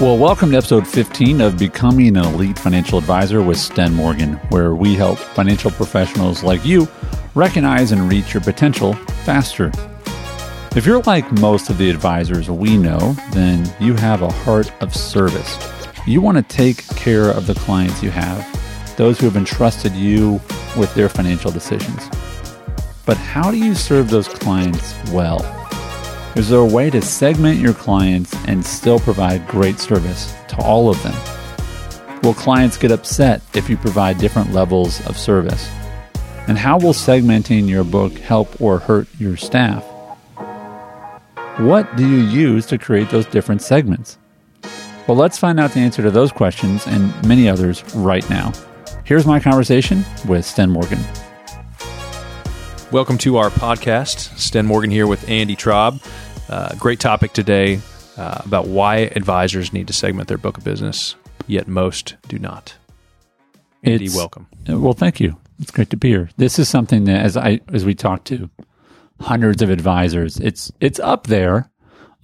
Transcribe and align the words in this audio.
Well, 0.00 0.16
welcome 0.16 0.52
to 0.52 0.56
episode 0.56 0.86
15 0.86 1.40
of 1.40 1.58
Becoming 1.58 2.16
an 2.16 2.24
Elite 2.24 2.56
Financial 2.56 2.98
Advisor 2.98 3.42
with 3.42 3.58
Sten 3.58 3.92
Morgan, 3.92 4.34
where 4.50 4.76
we 4.76 4.94
help 4.94 5.18
financial 5.18 5.72
professionals 5.72 6.44
like 6.44 6.64
you 6.64 6.86
recognize 7.34 7.90
and 7.90 8.08
reach 8.08 8.32
your 8.32 8.40
potential 8.40 8.92
faster. 9.24 9.72
If 10.76 10.86
you're 10.86 11.02
like 11.02 11.28
most 11.40 11.68
of 11.68 11.78
the 11.78 11.90
advisors 11.90 12.48
we 12.48 12.78
know, 12.78 13.16
then 13.32 13.68
you 13.80 13.94
have 13.94 14.22
a 14.22 14.30
heart 14.30 14.70
of 14.80 14.94
service. 14.94 15.58
You 16.06 16.20
want 16.20 16.36
to 16.36 16.44
take 16.44 16.86
care 16.90 17.30
of 17.30 17.48
the 17.48 17.54
clients 17.54 18.00
you 18.00 18.10
have, 18.12 18.46
those 18.96 19.18
who 19.18 19.26
have 19.26 19.36
entrusted 19.36 19.94
you 19.94 20.34
with 20.78 20.94
their 20.94 21.08
financial 21.08 21.50
decisions. 21.50 22.08
But 23.04 23.16
how 23.16 23.50
do 23.50 23.56
you 23.56 23.74
serve 23.74 24.10
those 24.10 24.28
clients 24.28 24.94
well? 25.10 25.57
Is 26.36 26.50
there 26.50 26.60
a 26.60 26.64
way 26.64 26.88
to 26.90 27.02
segment 27.02 27.58
your 27.58 27.74
clients 27.74 28.32
and 28.46 28.64
still 28.64 29.00
provide 29.00 29.48
great 29.48 29.80
service 29.80 30.32
to 30.48 30.56
all 30.62 30.88
of 30.88 31.02
them? 31.02 31.14
Will 32.22 32.34
clients 32.34 32.76
get 32.76 32.92
upset 32.92 33.42
if 33.54 33.68
you 33.68 33.76
provide 33.76 34.18
different 34.18 34.52
levels 34.52 35.04
of 35.06 35.16
service? 35.16 35.68
And 36.46 36.56
how 36.56 36.78
will 36.78 36.92
segmenting 36.92 37.68
your 37.68 37.82
book 37.82 38.12
help 38.18 38.60
or 38.60 38.78
hurt 38.78 39.08
your 39.18 39.36
staff? 39.36 39.84
What 41.56 41.96
do 41.96 42.08
you 42.08 42.18
use 42.18 42.66
to 42.66 42.78
create 42.78 43.10
those 43.10 43.26
different 43.26 43.62
segments? 43.62 44.18
Well, 45.08 45.16
let's 45.16 45.38
find 45.38 45.58
out 45.58 45.72
the 45.72 45.80
answer 45.80 46.02
to 46.02 46.10
those 46.10 46.30
questions 46.30 46.86
and 46.86 47.26
many 47.26 47.48
others 47.48 47.82
right 47.96 48.28
now. 48.30 48.52
Here's 49.02 49.26
my 49.26 49.40
conversation 49.40 50.04
with 50.28 50.44
Sten 50.44 50.70
Morgan. 50.70 51.00
Welcome 52.90 53.18
to 53.18 53.36
our 53.36 53.50
podcast. 53.50 54.38
Sten 54.38 54.64
Morgan 54.64 54.90
here 54.90 55.06
with 55.06 55.28
Andy 55.28 55.54
Traub. 55.54 56.02
Uh, 56.48 56.74
great 56.76 56.98
topic 57.00 57.32
today 57.32 57.80
uh, 58.16 58.40
about 58.44 58.66
why 58.66 58.96
advisors 59.14 59.72
need 59.72 59.86
to 59.86 59.92
segment 59.92 60.28
their 60.28 60.38
book 60.38 60.56
of 60.58 60.64
business, 60.64 61.14
yet 61.46 61.68
most 61.68 62.16
do 62.28 62.38
not. 62.38 62.74
Andy, 63.84 64.06
It's- 64.06 64.16
welcome. 64.16 64.46
Well, 64.66 64.92
thank 64.94 65.20
you. 65.20 65.36
It's 65.60 65.70
great 65.70 65.90
to 65.90 65.96
be 65.96 66.08
here. 66.08 66.30
This 66.36 66.58
is 66.58 66.68
something 66.68 67.04
that, 67.04 67.24
as 67.24 67.36
I 67.36 67.60
as 67.72 67.84
we 67.84 67.94
talk 67.94 68.22
to 68.24 68.48
hundreds 69.20 69.60
of 69.60 69.70
advisors, 69.70 70.36
it's 70.38 70.70
it's 70.80 71.00
up 71.00 71.26
there 71.26 71.68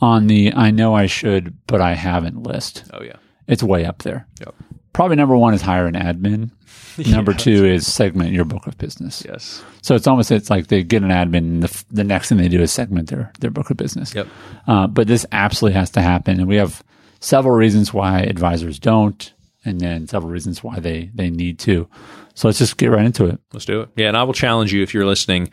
on 0.00 0.28
the 0.28 0.52
I 0.54 0.70
know 0.70 0.94
I 0.94 1.06
should 1.06 1.56
but 1.66 1.80
I 1.80 1.94
haven't 1.94 2.42
list. 2.44 2.84
Oh 2.92 3.02
yeah, 3.02 3.16
It's 3.48 3.62
way 3.62 3.84
up 3.84 4.02
there. 4.02 4.26
Yep. 4.40 4.54
Probably 4.94 5.16
number 5.16 5.36
one 5.36 5.52
is 5.52 5.60
hire 5.60 5.86
an 5.86 5.94
admin. 5.94 6.50
Number 7.10 7.34
two 7.34 7.64
is 7.64 7.92
segment 7.92 8.30
your 8.30 8.44
book 8.44 8.68
of 8.68 8.78
business. 8.78 9.24
yes, 9.28 9.64
So 9.82 9.96
it's 9.96 10.06
almost 10.06 10.30
it's 10.30 10.48
like 10.48 10.68
they 10.68 10.84
get 10.84 11.02
an 11.02 11.08
admin, 11.08 11.38
and 11.38 11.62
the, 11.64 11.84
the 11.90 12.04
next 12.04 12.28
thing 12.28 12.38
they 12.38 12.48
do 12.48 12.62
is 12.62 12.70
segment 12.70 13.10
their 13.10 13.32
their 13.40 13.50
book 13.50 13.70
of 13.70 13.76
business. 13.76 14.14
yep. 14.14 14.28
Uh, 14.68 14.86
but 14.86 15.08
this 15.08 15.26
absolutely 15.32 15.76
has 15.76 15.90
to 15.90 16.00
happen, 16.00 16.38
and 16.38 16.48
we 16.48 16.54
have 16.54 16.84
several 17.18 17.56
reasons 17.56 17.92
why 17.92 18.20
advisors 18.20 18.78
don't, 18.78 19.34
and 19.64 19.80
then 19.80 20.06
several 20.06 20.30
reasons 20.30 20.62
why 20.62 20.78
they 20.78 21.10
they 21.12 21.30
need 21.30 21.58
to. 21.60 21.88
So 22.34 22.46
let's 22.46 22.58
just 22.58 22.76
get 22.76 22.90
right 22.92 23.04
into 23.04 23.26
it. 23.26 23.40
Let's 23.52 23.64
do 23.64 23.80
it. 23.80 23.88
Yeah, 23.96 24.06
and 24.06 24.16
I 24.16 24.22
will 24.22 24.32
challenge 24.32 24.72
you 24.72 24.82
if 24.84 24.94
you're 24.94 25.06
listening 25.06 25.50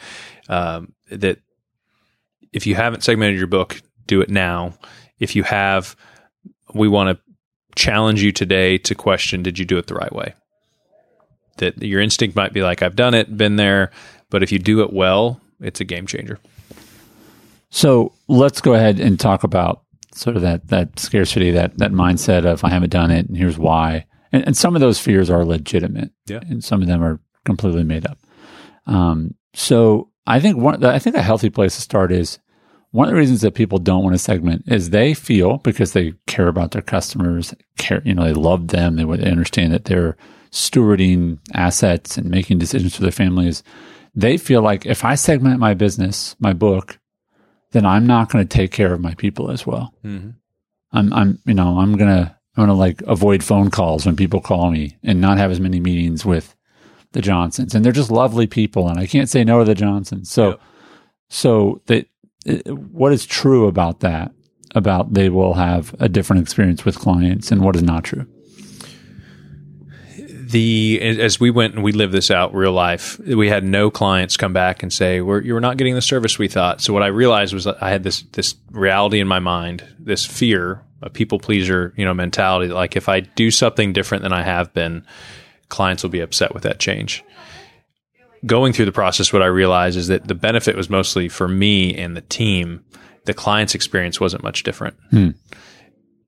um, 0.48 0.94
that 1.10 1.40
if 2.54 2.68
you 2.68 2.76
haven't 2.76 3.04
segmented 3.04 3.40
your 3.40 3.48
book, 3.48 3.82
do 4.06 4.22
it 4.22 4.30
now. 4.30 4.74
If 5.18 5.36
you 5.36 5.42
have, 5.42 5.96
we 6.76 6.88
want 6.88 7.18
to 7.18 7.24
challenge 7.76 8.22
you 8.22 8.32
today 8.32 8.78
to 8.80 8.96
question: 8.96 9.44
Did 9.44 9.60
you 9.60 9.66
do 9.66 9.78
it 9.78 9.88
the 9.88 9.96
right 9.96 10.14
way? 10.14 10.34
That 11.58 11.82
your 11.82 12.02
instinct 12.02 12.36
might 12.36 12.54
be 12.54 12.62
like, 12.64 12.82
"I've 12.82 12.96
done 12.96 13.14
it, 13.14 13.36
been 13.38 13.56
there," 13.56 13.92
but 14.30 14.44
if 14.44 14.52
you 14.52 14.60
do 14.60 14.82
it 14.82 14.94
well, 14.94 15.40
it's 15.60 15.80
a 15.82 15.86
game 15.86 16.08
changer. 16.08 16.40
So 17.70 18.14
let's 18.28 18.62
go 18.62 18.74
ahead 18.74 19.00
and 19.00 19.20
talk 19.20 19.44
about 19.44 19.84
sort 20.14 20.36
of 20.36 20.42
that 20.42 20.68
that 20.68 21.00
scarcity, 21.00 21.52
that 21.52 21.78
that 21.78 21.92
mindset 21.92 22.46
of 22.46 22.64
I 22.64 22.70
haven't 22.70 22.90
done 22.92 23.12
it, 23.12 23.28
and 23.28 23.38
here's 23.38 23.58
why. 23.58 24.06
And, 24.34 24.46
and 24.46 24.58
some 24.58 24.76
of 24.76 24.82
those 24.82 25.00
fears 25.00 25.30
are 25.30 25.44
legitimate, 25.46 26.12
Yeah. 26.28 26.40
and 26.50 26.64
some 26.64 26.82
of 26.82 26.88
them 26.88 27.04
are 27.04 27.20
completely 27.46 27.84
made 27.84 28.06
up. 28.08 28.18
Um, 28.86 29.36
so 29.54 30.10
I 30.26 30.40
think 30.40 30.58
one, 30.58 30.84
I 30.84 31.00
think 31.00 31.16
a 31.16 31.22
healthy 31.22 31.50
place 31.50 31.76
to 31.76 31.82
start 31.82 32.12
is 32.12 32.40
one 32.92 33.08
of 33.08 33.14
the 33.14 33.20
reasons 33.20 33.42
that 33.42 33.56
people 33.56 33.80
don't 33.80 34.04
want 34.04 34.14
to 34.14 34.20
segment 34.20 34.66
is 34.68 34.90
they 34.90 35.14
feel 35.14 35.58
because 35.58 35.94
they 35.94 36.14
care 36.28 36.48
about 36.48 36.72
their 36.72 36.82
customers, 36.82 37.54
care, 37.78 38.02
you 38.04 38.14
know, 38.14 38.26
they 38.26 38.34
love 38.34 38.68
them, 38.68 38.98
they, 38.98 39.04
understand 39.04 39.72
that 39.72 39.86
they're 39.86 40.18
stewarding 40.52 41.40
assets 41.54 42.18
and 42.18 42.30
making 42.30 42.60
decisions 42.60 42.96
for 42.96 43.02
their 43.02 43.12
families. 43.12 43.64
They 44.14 44.38
feel 44.38 44.62
like 44.62 44.86
if 44.86 45.06
I 45.06 45.16
segment 45.16 45.60
my 45.60 45.74
business, 45.74 46.36
my 46.40 46.52
book, 46.52 47.00
then 47.72 47.86
I'm 47.86 48.06
not 48.06 48.30
going 48.30 48.46
to 48.46 48.58
take 48.58 48.72
care 48.72 48.94
of 48.94 49.00
my 49.00 49.14
people 49.14 49.50
as 49.50 49.66
well. 49.66 49.94
Mm-hmm. 50.04 50.32
I'm, 50.92 51.14
I'm, 51.14 51.40
you 51.46 51.54
know, 51.54 51.80
I'm 51.80 51.96
gonna, 51.98 52.38
I'm 52.58 52.64
gonna 52.64 52.78
like 52.78 53.02
avoid 53.04 53.42
phone 53.42 53.72
calls 53.72 54.06
when 54.06 54.18
people 54.18 54.42
call 54.42 54.70
me 54.70 54.98
and 55.04 55.22
not 55.22 55.38
have 55.38 55.52
as 55.52 55.62
many 55.62 55.80
meetings 55.80 56.26
with 56.26 56.54
the 57.14 57.22
Johnsons. 57.22 57.74
And 57.74 57.86
they're 57.86 57.94
just 57.94 58.12
lovely 58.12 58.48
people, 58.48 58.90
and 58.90 59.00
I 59.00 59.08
can't 59.08 59.30
say 59.30 59.46
no 59.46 59.60
to 59.60 59.66
the 59.66 59.76
Johnsons. 59.76 60.30
So, 60.30 60.50
Yep. 60.50 60.62
so 61.30 61.82
that 61.86 62.08
what 62.46 63.14
is 63.14 63.26
true 63.26 63.68
about 63.68 64.02
that? 64.02 64.32
About 64.74 65.14
they 65.14 65.30
will 65.30 65.54
have 65.54 65.94
a 66.00 66.08
different 66.08 66.42
experience 66.42 66.86
with 66.86 66.98
clients, 66.98 67.52
and 67.52 67.62
what 67.62 67.76
is 67.76 67.84
not 67.84 68.04
true? 68.04 68.26
the 70.52 71.00
as 71.02 71.40
we 71.40 71.50
went 71.50 71.74
and 71.74 71.84
we 71.84 71.92
lived 71.92 72.14
this 72.14 72.30
out 72.30 72.54
real 72.54 72.72
life 72.72 73.18
we 73.20 73.48
had 73.48 73.64
no 73.64 73.90
clients 73.90 74.38
come 74.38 74.54
back 74.54 74.84
and 74.84 74.92
say 74.92 75.22
we're 75.22 75.42
you're 75.42 75.60
not 75.60 75.78
getting 75.78 75.96
the 75.96 76.02
service 76.02 76.38
we 76.38 76.48
thought 76.48 76.82
so 76.82 76.94
what 76.94 77.02
i 77.02 77.08
realized 77.08 77.54
was 77.54 77.66
i 77.68 77.90
had 77.90 78.04
this 78.04 78.24
this 78.34 78.56
reality 78.70 79.20
in 79.20 79.28
my 79.28 79.40
mind 79.40 79.84
this 79.98 80.26
fear 80.26 80.84
a 81.02 81.10
people 81.10 81.40
pleaser 81.40 81.94
you 81.96 82.06
know 82.06 82.14
mentality 82.14 82.72
like 82.72 82.96
if 82.96 83.10
i 83.10 83.22
do 83.22 83.50
something 83.50 83.94
different 83.94 84.24
than 84.24 84.34
i 84.34 84.44
have 84.44 84.74
been 84.74 85.06
clients 85.70 86.04
will 86.04 86.10
be 86.10 86.20
upset 86.20 86.54
with 86.54 86.64
that 86.64 86.80
change 86.80 87.24
going 88.46 88.74
through 88.74 88.86
the 88.86 88.92
process 88.92 89.32
what 89.32 89.42
i 89.42 89.46
realized 89.46 89.98
is 89.98 90.08
that 90.08 90.28
the 90.28 90.36
benefit 90.36 90.76
was 90.76 90.90
mostly 90.90 91.30
for 91.30 91.48
me 91.48 91.96
and 91.96 92.18
the 92.18 92.22
team 92.22 92.84
the 93.26 93.34
client's 93.34 93.76
experience 93.76 94.20
wasn't 94.20 94.44
much 94.44 94.64
different 94.64 94.96
hmm. 95.10 95.30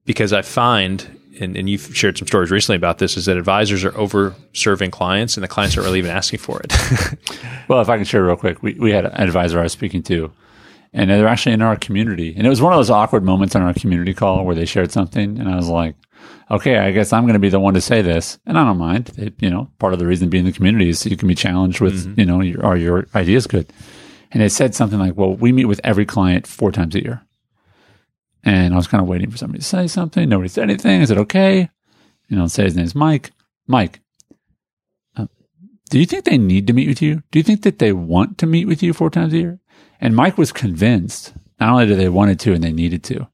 because 0.06 0.34
I 0.34 0.41
find, 0.41 1.19
and, 1.40 1.57
and 1.57 1.69
you've 1.69 1.96
shared 1.96 2.18
some 2.18 2.28
stories 2.28 2.52
recently 2.52 2.75
about 2.75 3.00
this, 3.00 3.18
is 3.18 3.25
that 3.25 3.38
advisors 3.38 3.84
are 3.84 3.97
over 3.97 4.35
serving 4.53 4.91
clients 4.91 5.35
and 5.35 5.44
the 5.44 5.47
clients 5.47 5.75
aren't 5.75 5.88
really 5.88 6.00
even 6.00 6.12
asking 6.12 6.40
for 6.40 6.62
it. 6.63 6.73
Well, 7.69 7.81
if 7.81 7.88
I 7.88 7.96
can 7.96 8.03
share 8.03 8.22
real 8.22 8.35
quick, 8.35 8.62
we, 8.62 8.73
we 8.73 8.91
had 8.91 9.06
an 9.06 9.13
advisor 9.13 9.57
I 9.57 9.63
was 9.63 9.72
speaking 9.72 10.03
to, 10.03 10.34
and 10.91 11.09
they're 11.09 11.29
actually 11.29 11.53
in 11.53 11.62
our 11.62 11.78
community. 11.78 12.34
And 12.35 12.46
it 12.46 12.50
was 12.50 12.62
one 12.62 12.73
of 12.73 12.78
those 12.78 12.90
awkward 12.90 13.23
moments 13.23 13.56
on 13.56 13.62
our 13.62 13.73
community 13.73 14.13
call 14.13 14.44
where 14.44 14.53
they 14.53 14.66
shared 14.66 14.91
something, 14.91 15.40
and 15.40 15.47
I 15.47 15.56
was 15.56 15.69
like, 15.69 15.96
okay, 16.49 16.77
I 16.77 16.91
guess 16.91 17.13
I'm 17.13 17.23
going 17.23 17.33
to 17.33 17.39
be 17.39 17.49
the 17.49 17.59
one 17.59 17.73
to 17.73 17.81
say 17.81 18.01
this. 18.01 18.37
And 18.45 18.57
I 18.57 18.63
don't 18.63 18.77
mind. 18.77 19.11
It, 19.17 19.33
you 19.39 19.49
know, 19.49 19.69
part 19.79 19.93
of 19.93 19.99
the 19.99 20.07
reason 20.07 20.29
being 20.29 20.45
in 20.45 20.51
the 20.51 20.55
community 20.55 20.89
is 20.89 20.99
so 20.99 21.09
you 21.09 21.17
can 21.17 21.27
be 21.27 21.35
challenged 21.35 21.81
with, 21.81 22.17
you 22.17 22.25
know, 22.25 22.41
your, 22.41 22.65
are 22.65 22.77
your 22.77 23.07
ideas 23.15 23.47
good? 23.47 23.71
And 24.31 24.41
they 24.41 24.49
said 24.49 24.73
something 24.73 24.99
like, 24.99 25.15
well, 25.15 25.35
we 25.35 25.51
meet 25.51 25.65
with 25.65 25.81
every 25.83 26.05
client 26.05 26.47
four 26.47 26.71
times 26.71 26.95
a 26.95 27.03
year. 27.03 27.21
And 28.43 28.73
I 28.73 28.77
was 28.77 28.87
kind 28.87 29.01
of 29.01 29.07
waiting 29.07 29.29
for 29.29 29.37
somebody 29.37 29.59
to 29.59 29.65
say 29.65 29.87
something. 29.87 30.27
Nobody 30.27 30.49
said 30.49 30.63
anything. 30.63 31.01
I 31.01 31.05
said, 31.05 31.19
okay. 31.19 31.69
You 32.27 32.37
know, 32.37 32.47
say 32.47 32.63
his 32.63 32.75
name's 32.75 32.95
Mike. 32.95 33.31
Mike, 33.67 34.01
uh, 35.15 35.27
do 35.89 35.99
you 35.99 36.05
think 36.05 36.25
they 36.25 36.37
need 36.37 36.67
to 36.67 36.73
meet 36.73 36.89
with 36.89 37.01
you? 37.01 37.23
Do 37.31 37.39
you 37.39 37.43
think 37.43 37.61
that 37.61 37.79
they 37.79 37.93
want 37.93 38.37
to 38.39 38.47
meet 38.47 38.67
with 38.67 38.83
you 38.83 38.91
four 38.91 39.09
times 39.09 39.33
a 39.33 39.37
year? 39.37 39.59
And 40.01 40.15
Mike 40.15 40.37
was 40.37 40.51
convinced 40.51 41.33
not 41.59 41.69
only 41.69 41.85
did 41.85 41.99
they 41.99 42.09
wanted 42.09 42.39
to 42.41 42.53
and 42.53 42.63
they 42.63 42.73
needed 42.73 43.03
to. 43.05 43.27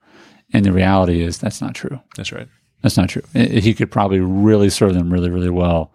And 0.54 0.66
the 0.66 0.72
reality 0.72 1.22
is 1.22 1.38
that's 1.38 1.62
not 1.62 1.76
true. 1.76 2.00
That's 2.16 2.32
right. 2.32 2.48
That's 2.82 2.98
not 2.98 3.10
true. 3.10 3.24
He 3.34 3.74
could 3.74 3.92
probably 3.92 4.20
really 4.20 4.70
serve 4.70 4.94
them 4.94 5.12
really, 5.12 5.30
really 5.30 5.50
well. 5.50 5.92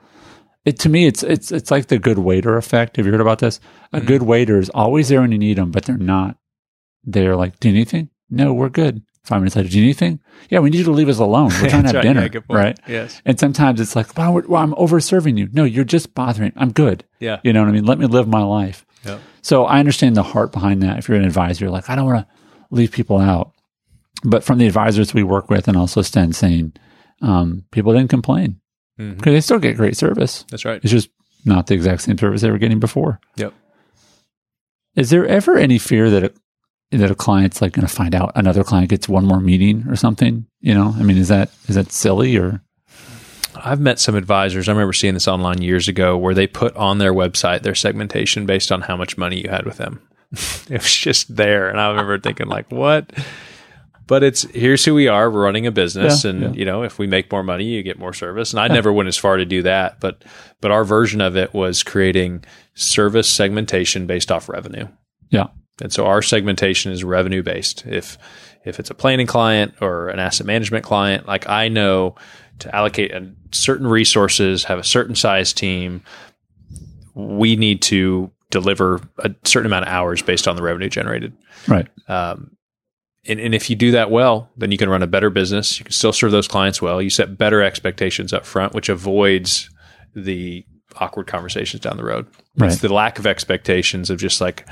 It, 0.64 0.78
to 0.80 0.88
me, 0.88 1.06
it's 1.06 1.22
it's 1.22 1.52
it's 1.52 1.70
like 1.70 1.88
the 1.88 1.98
good 1.98 2.18
waiter 2.18 2.56
effect. 2.56 2.96
Have 2.96 3.04
you 3.06 3.12
heard 3.12 3.20
about 3.20 3.38
this? 3.38 3.60
A 3.92 4.00
good 4.00 4.22
waiter 4.22 4.58
is 4.58 4.70
always 4.70 5.08
there 5.08 5.20
when 5.20 5.32
you 5.32 5.38
need 5.38 5.58
them, 5.58 5.70
but 5.70 5.84
they're 5.84 5.98
not. 5.98 6.36
They're 7.04 7.36
like, 7.36 7.60
"Do 7.60 7.68
you 7.68 7.74
need 7.74 7.80
anything? 7.80 8.08
No, 8.30 8.52
we're 8.54 8.70
good." 8.70 9.02
Five 9.24 9.40
minutes 9.40 9.56
later, 9.56 9.70
do 9.70 9.76
you 9.78 9.82
need 9.84 9.88
anything? 9.88 10.20
Yeah, 10.50 10.58
we 10.58 10.68
need 10.68 10.78
you 10.78 10.84
to 10.84 10.90
leave 10.90 11.08
us 11.08 11.18
alone. 11.18 11.48
We're 11.62 11.70
trying 11.70 11.84
to 11.84 11.88
have 11.88 11.94
right. 11.94 12.02
dinner, 12.02 12.28
Yeah, 12.30 12.40
right? 12.50 12.78
Yes. 12.86 13.22
And 13.24 13.40
sometimes 13.40 13.80
it's 13.80 13.96
like, 13.96 14.16
"Wow, 14.18 14.32
well, 14.32 14.62
I'm 14.62 14.74
over 14.76 15.00
serving 15.00 15.38
you." 15.38 15.48
No, 15.52 15.64
you're 15.64 15.84
just 15.84 16.14
bothering. 16.14 16.52
I'm 16.56 16.72
good. 16.72 17.04
Yeah. 17.20 17.40
You 17.42 17.54
know 17.54 17.60
what 17.62 17.70
I 17.70 17.72
mean? 17.72 17.86
Let 17.86 17.98
me 17.98 18.04
live 18.06 18.28
my 18.28 18.42
life. 18.42 18.84
Yep. 19.04 19.20
So 19.40 19.64
I 19.64 19.78
understand 19.78 20.16
the 20.16 20.22
heart 20.22 20.52
behind 20.52 20.82
that. 20.82 20.98
If 20.98 21.08
you're 21.08 21.16
an 21.16 21.24
advisor, 21.24 21.64
you're 21.64 21.72
like, 21.72 21.88
I 21.88 21.96
don't 21.96 22.04
want 22.04 22.26
to 22.26 22.34
leave 22.70 22.92
people 22.92 23.16
out. 23.18 23.53
But 24.24 24.42
from 24.42 24.58
the 24.58 24.66
advisors 24.66 25.14
we 25.14 25.22
work 25.22 25.50
with 25.50 25.68
and 25.68 25.76
also 25.76 26.02
Sten 26.02 26.32
saying, 26.32 26.72
um, 27.20 27.64
people 27.70 27.92
didn't 27.92 28.10
complain 28.10 28.60
because 28.96 29.32
they 29.32 29.40
still 29.40 29.58
get 29.58 29.76
great 29.76 29.96
service. 29.96 30.44
That's 30.50 30.64
right. 30.64 30.80
It's 30.82 30.92
just 30.92 31.10
not 31.44 31.66
the 31.66 31.74
exact 31.74 32.02
same 32.02 32.16
service 32.16 32.40
they 32.40 32.50
were 32.50 32.58
getting 32.58 32.80
before. 32.80 33.20
Yep. 33.36 33.52
Is 34.96 35.10
there 35.10 35.26
ever 35.26 35.58
any 35.58 35.78
fear 35.78 36.08
that 36.10 36.24
a, 36.24 36.96
that 36.96 37.10
a 37.10 37.14
client's 37.14 37.60
like 37.60 37.72
going 37.72 37.86
to 37.86 37.92
find 37.92 38.14
out 38.14 38.32
another 38.34 38.62
client 38.64 38.90
gets 38.90 39.08
one 39.08 39.26
more 39.26 39.40
meeting 39.40 39.84
or 39.88 39.96
something? 39.96 40.46
You 40.60 40.74
know, 40.74 40.94
I 40.96 41.02
mean, 41.02 41.18
is 41.18 41.28
that 41.28 41.50
is 41.68 41.74
that 41.74 41.92
silly 41.92 42.36
or 42.36 42.62
I've 43.56 43.80
met 43.80 43.98
some 43.98 44.14
advisors. 44.14 44.68
I 44.68 44.72
remember 44.72 44.92
seeing 44.92 45.14
this 45.14 45.28
online 45.28 45.62
years 45.62 45.88
ago 45.88 46.16
where 46.16 46.34
they 46.34 46.46
put 46.46 46.74
on 46.76 46.98
their 46.98 47.12
website 47.12 47.62
their 47.62 47.74
segmentation 47.74 48.46
based 48.46 48.70
on 48.70 48.82
how 48.82 48.96
much 48.96 49.16
money 49.18 49.42
you 49.42 49.48
had 49.48 49.64
with 49.64 49.76
them. 49.76 50.00
it 50.70 50.82
was 50.82 50.94
just 50.94 51.34
there. 51.34 51.68
And 51.68 51.80
I 51.80 51.88
remember 51.90 52.18
thinking, 52.18 52.46
like, 52.46 52.70
what? 52.70 53.10
But 54.06 54.22
it's 54.22 54.42
here's 54.50 54.84
who 54.84 54.94
we 54.94 55.08
are. 55.08 55.30
We're 55.30 55.44
running 55.44 55.66
a 55.66 55.72
business, 55.72 56.24
Yeah, 56.24 56.30
and 56.30 56.40
yeah. 56.42 56.52
you 56.52 56.64
know, 56.64 56.82
if 56.82 56.98
we 56.98 57.06
make 57.06 57.30
more 57.30 57.42
money, 57.42 57.64
you 57.64 57.82
get 57.82 57.98
more 57.98 58.12
service. 58.12 58.52
And 58.52 58.60
I 58.60 58.68
never 58.68 58.92
went 58.92 59.08
as 59.08 59.16
far 59.16 59.36
to 59.36 59.44
do 59.44 59.62
that, 59.62 60.00
but 60.00 60.24
but 60.60 60.70
our 60.70 60.84
version 60.84 61.20
of 61.20 61.36
it 61.36 61.54
was 61.54 61.82
creating 61.82 62.44
service 62.74 63.28
segmentation 63.28 64.06
based 64.06 64.30
off 64.30 64.48
revenue. 64.48 64.88
Yeah. 65.30 65.46
And 65.80 65.92
so 65.92 66.06
our 66.06 66.22
segmentation 66.22 66.92
is 66.92 67.02
revenue 67.02 67.42
based. 67.42 67.84
If 67.86 68.18
if 68.64 68.78
it's 68.78 68.90
a 68.90 68.94
planning 68.94 69.26
client 69.26 69.74
or 69.80 70.08
an 70.08 70.18
asset 70.18 70.46
management 70.46 70.84
client, 70.84 71.26
like 71.26 71.48
I 71.48 71.68
know 71.68 72.14
to 72.60 72.74
allocate 72.74 73.12
a 73.12 73.30
certain 73.52 73.86
resources, 73.86 74.64
have 74.64 74.78
a 74.78 74.84
certain 74.84 75.14
size 75.14 75.52
team, 75.52 76.02
we 77.14 77.56
need 77.56 77.82
to 77.82 78.30
deliver 78.50 79.00
a 79.18 79.34
certain 79.44 79.66
amount 79.66 79.86
of 79.86 79.92
hours 79.92 80.22
based 80.22 80.46
on 80.46 80.56
the 80.56 80.62
revenue 80.62 80.88
generated. 80.88 81.36
Right. 81.66 81.88
Um, 82.08 82.56
and, 83.26 83.40
and 83.40 83.54
if 83.54 83.70
you 83.70 83.76
do 83.76 83.90
that 83.92 84.10
well, 84.10 84.50
then 84.56 84.70
you 84.70 84.78
can 84.78 84.88
run 84.88 85.02
a 85.02 85.06
better 85.06 85.30
business. 85.30 85.78
You 85.78 85.84
can 85.84 85.92
still 85.92 86.12
serve 86.12 86.30
those 86.32 86.48
clients 86.48 86.80
well. 86.82 87.00
You 87.02 87.10
set 87.10 87.36
better 87.38 87.62
expectations 87.62 88.32
up 88.32 88.44
front, 88.46 88.74
which 88.74 88.88
avoids 88.88 89.70
the 90.14 90.64
awkward 90.96 91.26
conversations 91.26 91.80
down 91.82 91.96
the 91.96 92.04
road. 92.04 92.26
Right. 92.56 92.70
It's 92.70 92.80
the 92.80 92.92
lack 92.92 93.18
of 93.18 93.26
expectations 93.26 94.10
of 94.10 94.18
just 94.18 94.40
like, 94.40 94.66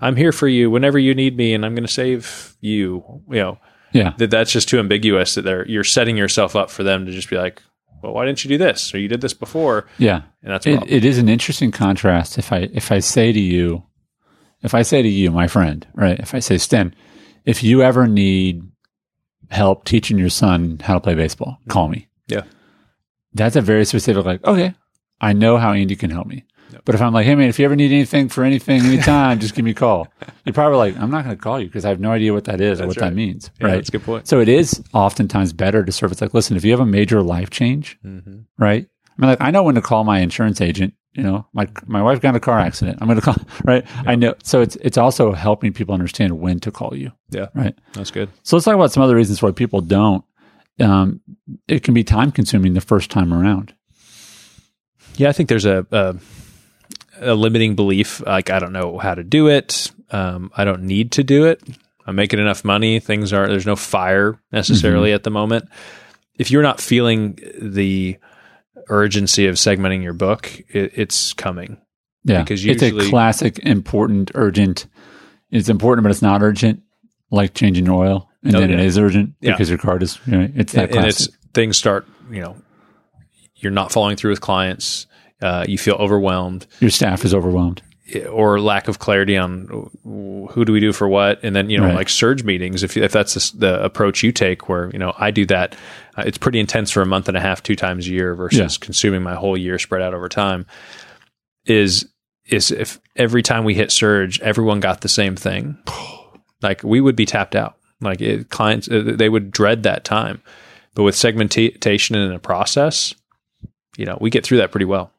I'm 0.00 0.16
here 0.16 0.32
for 0.32 0.48
you 0.48 0.70
whenever 0.70 0.98
you 0.98 1.14
need 1.14 1.36
me, 1.36 1.54
and 1.54 1.64
I'm 1.64 1.74
going 1.74 1.86
to 1.86 1.92
save 1.92 2.56
you. 2.60 3.02
You 3.28 3.36
know 3.36 3.58
Yeah. 3.92 4.12
that 4.18 4.30
that's 4.30 4.52
just 4.52 4.68
too 4.68 4.78
ambiguous. 4.78 5.34
That 5.34 5.42
they're 5.42 5.66
you're 5.68 5.84
setting 5.84 6.16
yourself 6.16 6.54
up 6.56 6.70
for 6.70 6.82
them 6.82 7.06
to 7.06 7.12
just 7.12 7.30
be 7.30 7.36
like, 7.36 7.62
well, 8.02 8.12
why 8.12 8.26
didn't 8.26 8.44
you 8.44 8.48
do 8.50 8.58
this 8.58 8.92
or 8.94 8.98
you 8.98 9.08
did 9.08 9.20
this 9.20 9.32
before? 9.34 9.86
Yeah. 9.98 10.22
And 10.42 10.52
that's 10.52 10.66
It, 10.66 10.82
it 10.86 11.04
is 11.04 11.16
an 11.18 11.28
interesting 11.28 11.70
contrast 11.70 12.38
if 12.38 12.52
I 12.52 12.68
if 12.72 12.92
I 12.92 12.98
say 12.98 13.32
to 13.32 13.40
you, 13.40 13.84
if 14.62 14.74
I 14.74 14.82
say 14.82 15.00
to 15.02 15.08
you, 15.08 15.30
my 15.30 15.46
friend, 15.48 15.86
right? 15.94 16.18
If 16.18 16.34
I 16.34 16.40
say, 16.40 16.58
Sten, 16.58 16.94
if 17.44 17.62
you 17.62 17.82
ever 17.82 18.06
need 18.06 18.62
help 19.50 19.84
teaching 19.84 20.18
your 20.18 20.30
son 20.30 20.80
how 20.82 20.94
to 20.94 21.00
play 21.00 21.14
baseball, 21.14 21.58
call 21.68 21.88
me. 21.88 22.08
Yeah. 22.26 22.42
That's 23.32 23.56
a 23.56 23.60
very 23.60 23.84
specific, 23.84 24.24
like, 24.24 24.44
okay, 24.44 24.74
I 25.20 25.32
know 25.32 25.56
how 25.58 25.72
Andy 25.72 25.96
can 25.96 26.10
help 26.10 26.26
me. 26.26 26.44
But 26.84 26.94
if 26.94 27.00
I'm 27.00 27.12
like, 27.12 27.24
hey 27.24 27.34
man, 27.34 27.48
if 27.48 27.58
you 27.58 27.64
ever 27.64 27.76
need 27.76 27.92
anything 27.92 28.28
for 28.28 28.42
anything, 28.44 28.82
anytime, 28.82 29.38
just 29.38 29.54
give 29.54 29.64
me 29.64 29.70
a 29.70 29.74
call. 29.74 30.08
You're 30.44 30.52
probably 30.52 30.76
like, 30.78 30.98
I'm 30.98 31.10
not 31.10 31.24
going 31.24 31.36
to 31.36 31.42
call 31.42 31.60
you 31.60 31.66
because 31.66 31.84
I 31.84 31.88
have 31.88 32.00
no 32.00 32.10
idea 32.10 32.32
what 32.32 32.44
that 32.44 32.60
is 32.60 32.80
or 32.80 32.86
what 32.88 32.96
right. 32.96 33.10
that 33.10 33.14
means. 33.14 33.50
Yeah, 33.60 33.66
right. 33.68 33.74
that's 33.76 33.88
a 33.88 33.92
good 33.92 34.02
point. 34.02 34.26
So 34.28 34.40
it 34.40 34.48
is 34.48 34.82
oftentimes 34.92 35.52
better 35.52 35.84
to 35.84 35.92
serve. 35.92 36.12
It's 36.12 36.20
like, 36.20 36.34
listen, 36.34 36.56
if 36.56 36.64
you 36.64 36.72
have 36.72 36.80
a 36.80 36.86
major 36.86 37.22
life 37.22 37.48
change, 37.50 37.98
Mm-hmm. 38.04 38.40
right? 38.58 38.86
I 38.86 39.20
mean, 39.20 39.30
like 39.30 39.40
I 39.40 39.50
know 39.52 39.62
when 39.62 39.76
to 39.76 39.80
call 39.82 40.02
my 40.04 40.18
insurance 40.18 40.60
agent. 40.60 40.94
You 41.14 41.22
know, 41.22 41.46
my 41.52 41.68
my 41.86 42.02
wife 42.02 42.20
got 42.20 42.30
in 42.30 42.34
a 42.36 42.40
car 42.40 42.58
accident. 42.58 42.98
I'm 43.00 43.06
going 43.06 43.20
to 43.20 43.24
call, 43.24 43.36
right? 43.64 43.86
I 44.06 44.16
know. 44.16 44.34
So 44.42 44.60
it's 44.60 44.76
it's 44.76 44.98
also 44.98 45.32
helping 45.32 45.72
people 45.72 45.94
understand 45.94 46.38
when 46.40 46.58
to 46.60 46.70
call 46.72 46.94
you, 46.96 47.12
Yeah, 47.30 47.46
right? 47.54 47.76
that's 47.92 48.10
good. 48.10 48.28
So 48.42 48.56
let's 48.56 48.64
talk 48.64 48.74
about 48.74 48.90
some 48.92 49.02
other 49.02 49.14
reasons 49.14 49.40
why 49.42 49.52
people 49.52 49.80
don't. 49.80 50.24
Um, 50.80 51.20
it 51.68 51.84
can 51.84 51.94
be 51.94 52.02
time 52.02 52.32
consuming 52.32 52.74
the 52.74 52.80
first 52.80 53.10
time 53.10 53.32
around. 53.32 53.74
Yeah, 55.16 55.28
I 55.28 55.32
think 55.32 55.48
there's 55.48 55.64
a, 55.66 55.86
a 55.92 56.16
a 57.20 57.34
limiting 57.34 57.76
belief. 57.76 58.20
Like 58.26 58.50
I 58.50 58.58
don't 58.58 58.72
know 58.72 58.98
how 58.98 59.14
to 59.14 59.22
do 59.22 59.46
it. 59.48 59.92
Um, 60.10 60.50
I 60.56 60.64
don't 60.64 60.82
need 60.82 61.12
to 61.12 61.22
do 61.22 61.46
it. 61.46 61.62
I'm 62.06 62.16
making 62.16 62.40
enough 62.40 62.64
money. 62.64 62.98
Things 62.98 63.32
are 63.32 63.46
there's 63.46 63.66
no 63.66 63.76
fire 63.76 64.38
necessarily 64.52 65.12
at 65.12 65.22
the 65.22 65.30
moment. 65.30 65.68
If 66.36 66.50
you're 66.50 66.62
not 66.62 66.80
feeling 66.80 67.38
the 67.60 68.16
urgency 68.88 69.46
of 69.46 69.56
segmenting 69.56 70.02
your 70.02 70.12
book, 70.12 70.50
it, 70.68 70.92
it's 70.94 71.32
coming. 71.32 71.78
Yeah, 72.24 72.42
Because 72.42 72.64
it's 72.64 72.82
a 72.82 72.90
classic, 73.10 73.58
important, 73.60 74.30
urgent. 74.34 74.86
It's 75.50 75.68
important, 75.68 76.04
but 76.04 76.10
it's 76.10 76.22
not 76.22 76.42
urgent, 76.42 76.82
like 77.30 77.54
changing 77.54 77.86
your 77.86 78.02
oil, 78.02 78.30
and 78.42 78.56
Oh, 78.56 78.60
then 78.60 78.70
it 78.70 78.78
yeah. 78.78 78.84
is 78.84 78.98
urgent 78.98 79.34
Yeah. 79.40 79.52
because 79.52 79.68
your 79.68 79.78
card 79.78 80.02
is. 80.02 80.18
You 80.26 80.38
know, 80.38 80.48
it's 80.54 80.72
that 80.72 80.84
and, 80.84 80.92
and 80.96 81.00
classic. 81.04 81.34
it's 81.34 81.36
things 81.52 81.76
start. 81.76 82.06
You 82.30 82.40
know, 82.40 82.56
you're 83.56 83.72
not 83.72 83.92
following 83.92 84.16
through 84.16 84.30
with 84.30 84.40
clients. 84.40 85.06
Uh, 85.42 85.64
you 85.68 85.76
feel 85.76 85.96
overwhelmed. 85.96 86.66
your 86.80 86.90
staff 86.90 87.24
is 87.24 87.34
overwhelmed. 87.34 87.82
Or 88.30 88.60
lack 88.60 88.86
of 88.88 88.98
clarity 88.98 89.36
on 89.36 89.90
who 90.04 90.64
do 90.64 90.72
we 90.72 90.80
do 90.80 90.92
for 90.92 91.08
what, 91.08 91.40
and 91.42 91.56
then 91.56 91.70
you 91.70 91.78
know 91.78 91.86
Right. 91.86 91.94
like 91.94 92.08
surge 92.10 92.44
meetings. 92.44 92.82
If 92.82 92.96
if 92.96 93.12
that's 93.12 93.34
the, 93.52 93.58
the 93.58 93.84
approach 93.84 94.22
you 94.22 94.30
take, 94.32 94.68
where 94.68 94.90
you 94.90 94.98
know 94.98 95.14
I 95.18 95.30
do 95.30 95.46
that, 95.46 95.74
uh, 96.16 96.22
it's 96.26 96.36
pretty 96.38 96.60
intense 96.60 96.90
for 96.90 97.00
a 97.02 97.06
month 97.06 97.28
and 97.28 97.36
a 97.36 97.40
half, 97.40 97.62
two 97.62 97.76
times 97.76 98.06
a 98.06 98.10
year, 98.10 98.34
versus 98.34 98.58
Yeah. 98.78 98.84
consuming 98.84 99.22
my 99.22 99.34
whole 99.34 99.56
year 99.56 99.78
spread 99.78 100.02
out 100.02 100.12
over 100.14 100.28
time. 100.28 100.66
Is 101.66 102.06
is 102.46 102.70
if 102.70 103.00
every 103.16 103.42
time 103.42 103.64
we 103.64 103.72
hit 103.74 103.90
surge, 103.90 104.38
everyone 104.40 104.80
got 104.80 105.00
the 105.00 105.08
same 105.08 105.34
thing, 105.34 105.78
like 106.62 106.82
we 106.84 107.00
would 107.00 107.16
be 107.16 107.24
tapped 107.26 107.56
out. 107.56 107.76
Like 108.02 108.20
it, 108.20 108.50
clients, 108.50 108.86
uh, 108.90 109.02
they 109.16 109.30
would 109.30 109.50
dread 109.50 109.84
that 109.84 110.04
time. 110.04 110.42
But 110.94 111.04
with 111.04 111.14
segmentation 111.16 112.14
and 112.16 112.34
a 112.34 112.38
process, 112.38 113.14
you 113.96 114.04
know, 114.04 114.18
we 114.20 114.28
get 114.28 114.44
through 114.44 114.58
that 114.58 114.70
pretty 114.72 114.84
well. 114.84 115.10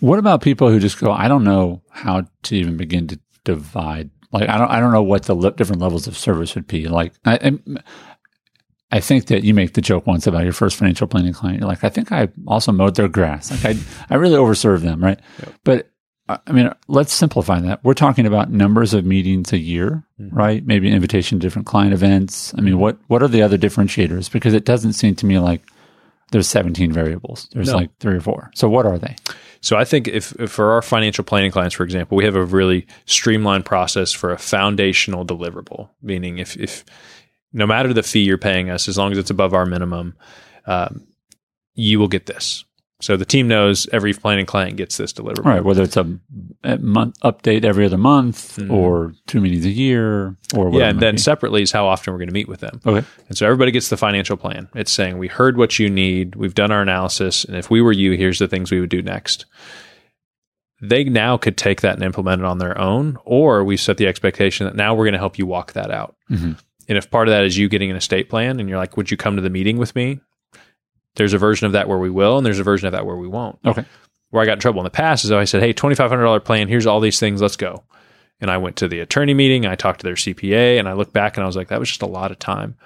What 0.00 0.18
about 0.18 0.42
people 0.42 0.70
who 0.70 0.78
just 0.78 1.00
go, 1.00 1.10
I 1.10 1.28
don't 1.28 1.44
know 1.44 1.82
how 1.90 2.24
to 2.44 2.56
even 2.56 2.76
begin 2.76 3.08
to 3.08 3.18
divide. 3.44 4.10
Like, 4.32 4.48
I 4.48 4.58
don't, 4.58 4.70
I 4.70 4.80
don't 4.80 4.92
know 4.92 5.02
what 5.02 5.24
the 5.24 5.34
le- 5.34 5.52
different 5.52 5.82
levels 5.82 6.06
of 6.06 6.16
service 6.16 6.54
would 6.54 6.66
be. 6.66 6.86
Like, 6.86 7.14
I, 7.24 7.34
I, 7.36 7.80
I 8.90 9.00
think 9.00 9.26
that 9.26 9.42
you 9.42 9.54
make 9.54 9.74
the 9.74 9.80
joke 9.80 10.06
once 10.06 10.26
about 10.26 10.44
your 10.44 10.52
first 10.52 10.76
financial 10.76 11.06
planning 11.06 11.32
client. 11.32 11.60
You're 11.60 11.68
like, 11.68 11.84
I 11.84 11.88
think 11.88 12.12
I 12.12 12.28
also 12.46 12.72
mowed 12.72 12.96
their 12.96 13.08
grass. 13.08 13.50
Like, 13.50 13.76
I, 13.76 13.80
I 14.10 14.16
really 14.16 14.36
overserved 14.36 14.82
them, 14.82 15.02
right? 15.02 15.18
But 15.64 15.90
I 16.28 16.38
I 16.46 16.52
mean, 16.52 16.70
let's 16.88 17.14
simplify 17.14 17.58
that. 17.60 17.82
We're 17.82 17.94
talking 17.94 18.26
about 18.26 18.50
numbers 18.50 18.92
of 18.92 19.06
meetings 19.06 19.52
a 19.52 19.58
year, 19.58 20.04
mm-hmm. 20.20 20.36
right? 20.36 20.64
Maybe 20.66 20.90
invitation 20.90 21.38
to 21.38 21.46
different 21.46 21.66
client 21.66 21.94
events. 21.94 22.52
I 22.54 22.60
mean, 22.60 22.74
mm-hmm. 22.74 22.82
what, 22.82 22.98
what 23.06 23.22
are 23.22 23.28
the 23.28 23.42
other 23.42 23.56
differentiators? 23.56 24.30
Because 24.30 24.52
it 24.52 24.66
doesn't 24.66 24.92
seem 24.92 25.14
to 25.16 25.26
me 25.26 25.38
like 25.38 25.62
there's 26.30 26.48
17 26.48 26.92
variables. 26.92 27.48
There's 27.52 27.68
No. 27.68 27.76
like 27.76 27.90
three 28.00 28.16
or 28.16 28.20
four. 28.20 28.50
So 28.54 28.68
what 28.68 28.86
are 28.86 28.98
they? 28.98 29.16
So 29.60 29.76
I 29.76 29.84
think 29.84 30.06
if, 30.08 30.32
if 30.40 30.50
for 30.50 30.72
our 30.72 30.82
financial 30.82 31.24
planning 31.24 31.50
clients, 31.50 31.74
for 31.74 31.82
example, 31.84 32.16
we 32.16 32.24
have 32.24 32.36
a 32.36 32.44
really 32.44 32.86
streamlined 33.06 33.64
process 33.64 34.12
for 34.12 34.30
a 34.30 34.38
foundational 34.38 35.24
deliverable. 35.26 35.88
Meaning, 36.02 36.38
if 36.38 36.56
if 36.56 36.84
no 37.52 37.66
matter 37.66 37.92
the 37.92 38.02
fee 38.02 38.20
you're 38.20 38.38
paying 38.38 38.70
us, 38.70 38.88
as 38.88 38.96
long 38.98 39.10
as 39.12 39.18
it's 39.18 39.30
above 39.30 39.54
our 39.54 39.66
minimum, 39.66 40.14
um, 40.66 41.06
you 41.74 41.98
will 41.98 42.08
get 42.08 42.26
this. 42.26 42.64
So 43.00 43.16
the 43.16 43.24
team 43.24 43.46
knows 43.46 43.86
every 43.92 44.12
planning 44.12 44.44
client 44.44 44.76
gets 44.76 44.96
this 44.96 45.12
deliverable. 45.12 45.44
Right, 45.44 45.64
whether 45.64 45.84
it's 45.84 45.96
a, 45.96 46.18
a 46.64 46.78
month 46.78 47.18
update 47.20 47.64
every 47.64 47.84
other 47.84 47.96
month 47.96 48.58
or 48.68 49.14
two 49.28 49.40
meetings 49.40 49.64
a 49.66 49.70
year 49.70 50.36
or 50.52 50.64
whatever. 50.64 50.68
Mm-hmm. 50.70 50.76
Yeah, 50.78 50.88
and 50.88 51.00
then 51.00 51.14
be. 51.14 51.20
separately 51.20 51.62
is 51.62 51.70
how 51.70 51.86
often 51.86 52.12
we're 52.12 52.18
going 52.18 52.28
to 52.28 52.34
meet 52.34 52.48
with 52.48 52.58
them. 52.58 52.80
okay, 52.84 53.06
And 53.28 53.38
so 53.38 53.46
everybody 53.46 53.70
gets 53.70 53.88
the 53.88 53.96
financial 53.96 54.36
plan. 54.36 54.68
It's 54.74 54.90
saying 54.90 55.16
we 55.18 55.28
heard 55.28 55.56
what 55.56 55.78
you 55.78 55.88
need, 55.88 56.34
we've 56.34 56.54
done 56.54 56.72
our 56.72 56.82
analysis, 56.82 57.44
and 57.44 57.56
if 57.56 57.70
we 57.70 57.80
were 57.80 57.92
you, 57.92 58.12
here's 58.12 58.40
the 58.40 58.48
things 58.48 58.72
we 58.72 58.80
would 58.80 58.90
do 58.90 59.00
next. 59.00 59.46
They 60.80 61.04
now 61.04 61.36
could 61.36 61.56
take 61.56 61.80
that 61.82 61.94
and 61.94 62.02
implement 62.04 62.40
it 62.42 62.44
on 62.46 62.58
their 62.58 62.76
own, 62.78 63.16
or 63.24 63.62
we 63.64 63.76
set 63.76 63.96
the 63.96 64.06
expectation 64.06 64.66
that 64.66 64.76
now 64.76 64.94
we're 64.94 65.04
going 65.04 65.12
to 65.12 65.18
help 65.18 65.38
you 65.38 65.46
walk 65.46 65.72
that 65.74 65.90
out. 65.90 66.16
Mhm. 66.30 66.58
And 66.88 66.96
if 66.98 67.10
part 67.10 67.28
of 67.28 67.32
that 67.32 67.44
is 67.44 67.58
you 67.58 67.68
getting 67.68 67.90
an 67.90 67.96
estate 67.96 68.28
plan 68.28 68.58
and 68.58 68.68
you're 68.68 68.78
like, 68.78 68.96
would 68.96 69.10
you 69.10 69.16
come 69.16 69.36
to 69.36 69.42
the 69.42 69.50
meeting 69.50 69.76
with 69.76 69.94
me? 69.94 70.20
There's 71.18 71.34
a 71.34 71.38
version 71.38 71.66
of 71.66 71.72
that 71.72 71.86
where 71.88 71.98
we 71.98 72.08
will, 72.10 72.38
and 72.38 72.46
there's 72.46 72.58
a 72.58 72.64
version 72.64 72.86
of 72.86 72.92
that 72.92 73.04
where 73.04 73.16
we 73.16 73.28
won't. 73.28 73.58
okay, 73.66 73.84
Where 74.30 74.42
I 74.42 74.46
got 74.46 74.54
in 74.54 74.60
trouble 74.60 74.80
in 74.80 74.84
the 74.84 74.90
past 74.90 75.24
is 75.26 75.30
I 75.32 75.44
said, 75.44 75.62
hey, 75.62 75.74
$2,500 75.74 76.44
plan, 76.44 76.68
here's 76.68 76.86
all 76.86 77.00
these 77.00 77.20
things, 77.20 77.42
let's 77.42 77.56
go. 77.56 77.82
And 78.40 78.50
I 78.50 78.56
went 78.56 78.76
to 78.76 78.88
the 78.88 79.00
attorney 79.00 79.34
meeting, 79.34 79.66
I 79.66 79.74
talked 79.74 80.00
to 80.00 80.04
their 80.04 80.14
CPA, 80.14 80.78
and 80.78 80.88
I 80.88 80.94
looked 80.94 81.12
back 81.12 81.36
and 81.36 81.44
I 81.44 81.46
was 81.46 81.56
like, 81.56 81.68
that 81.68 81.80
was 81.80 81.88
just 81.88 82.02
a 82.02 82.06
lot 82.06 82.30
of 82.30 82.38
time. 82.38 82.76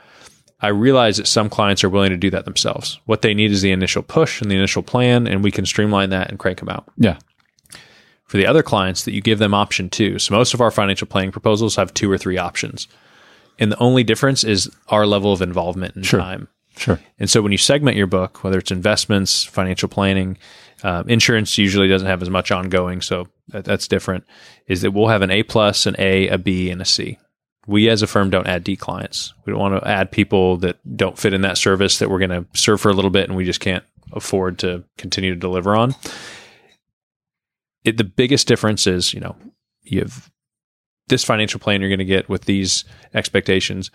I 0.61 0.69
realize 0.69 1.17
that 1.19 1.27
some 1.27 1.51
clients 1.51 1.83
are 1.85 1.91
willing 1.91 2.11
to 2.11 2.17
do 2.17 2.31
that 2.31 2.45
themselves. 2.45 3.01
What 3.07 3.23
they 3.23 3.35
need 3.35 3.51
is 3.51 3.63
the 3.63 3.73
initial 3.73 4.03
push 4.03 4.41
and 4.41 4.51
the 4.51 4.55
initial 4.57 4.83
plan, 4.83 5.27
and 5.27 5.43
we 5.45 5.51
can 5.51 5.67
streamline 5.67 6.11
that 6.11 6.31
and 6.31 6.39
crank 6.39 6.61
them 6.61 6.69
out. 6.69 6.89
yeah, 6.97 7.19
For 8.25 8.37
the 8.39 8.47
other 8.47 8.63
clients, 8.63 9.03
that 9.05 9.13
you 9.13 9.21
give 9.21 9.39
them 9.41 9.53
option 9.55 9.91
two. 9.91 10.19
So 10.19 10.35
most 10.35 10.55
of 10.55 10.61
our 10.61 10.71
financial 10.71 11.07
planning 11.07 11.33
proposals 11.33 11.77
have 11.77 11.93
two 11.93 12.11
or 12.11 12.17
three 12.17 12.39
options. 12.39 12.89
And 13.59 13.71
the 13.71 13.79
only 13.79 14.05
difference 14.05 14.43
is 14.45 14.71
our 14.89 15.05
level 15.05 15.33
of 15.33 15.43
involvement 15.43 15.97
and 15.97 16.07
Sure. 16.07 16.21
time. 16.21 16.49
Sure, 16.77 17.01
And 17.19 17.29
so 17.29 17.43
when 17.43 17.53
you 17.53 17.59
segment 17.59 17.97
your 17.97 18.07
book, 18.07 18.43
whether 18.45 18.59
it's 18.59 18.71
investments, 18.71 19.45
financial 19.45 19.89
planning, 19.89 20.39
um, 20.83 21.09
insurance 21.09 21.59
usually 21.59 21.89
doesn't 21.89 22.09
have 22.09 22.23
as 22.23 22.31
much 22.31 22.51
ongoing, 22.51 23.01
so 23.01 23.29
that, 23.49 23.65
that's 23.65 23.87
different. 23.89 24.25
Is 24.67 24.83
that 24.83 24.91
we'll 24.91 25.09
have 25.09 25.23
an 25.23 25.31
A 25.31 25.43
plus, 25.43 25.87
an 25.87 25.95
A, 25.99 26.29
a 26.29 26.39
B, 26.39 26.71
and 26.71 26.81
a 26.81 26.85
C. 26.85 27.19
We 27.67 27.89
as 27.89 28.03
a 28.03 28.09
firm 28.09 28.31
don't 28.31 28.49
add 28.49 28.65
D 28.65 28.77
clients. 28.77 29.35
We 29.45 29.53
don't 29.53 29.61
want 29.61 29.81
to 29.81 29.89
add 29.89 30.11
people 30.11 30.57
that 30.59 30.79
don't 30.97 31.17
fit 31.17 31.33
in 31.33 31.43
that 31.43 31.59
service 31.59 32.01
that 32.01 32.11
we're 32.11 32.19
going 32.19 32.31
to 32.31 32.47
serve 32.59 32.81
for 32.81 32.91
a 32.91 32.95
little 32.95 33.11
bit 33.11 33.29
and 33.29 33.37
we 33.37 33.45
just 33.45 33.61
can't 33.61 33.85
afford 34.13 34.59
to 34.61 34.85
continue 34.99 35.33
to 35.33 35.39
deliver 35.39 35.77
on. 35.77 35.95
It, 37.85 37.99
the 37.99 38.05
biggest 38.05 38.49
difference 38.49 38.87
is, 38.89 39.15
you 39.15 39.21
know, 39.21 39.37
you 39.83 40.01
have 40.01 40.31
this 41.09 41.25
financial 41.25 41.61
plan 41.61 41.81
you're 41.81 41.91
going 41.91 41.99
to 41.99 42.05
get 42.05 42.29
with 42.29 42.45
these 42.45 42.85
expectations, 43.15 43.91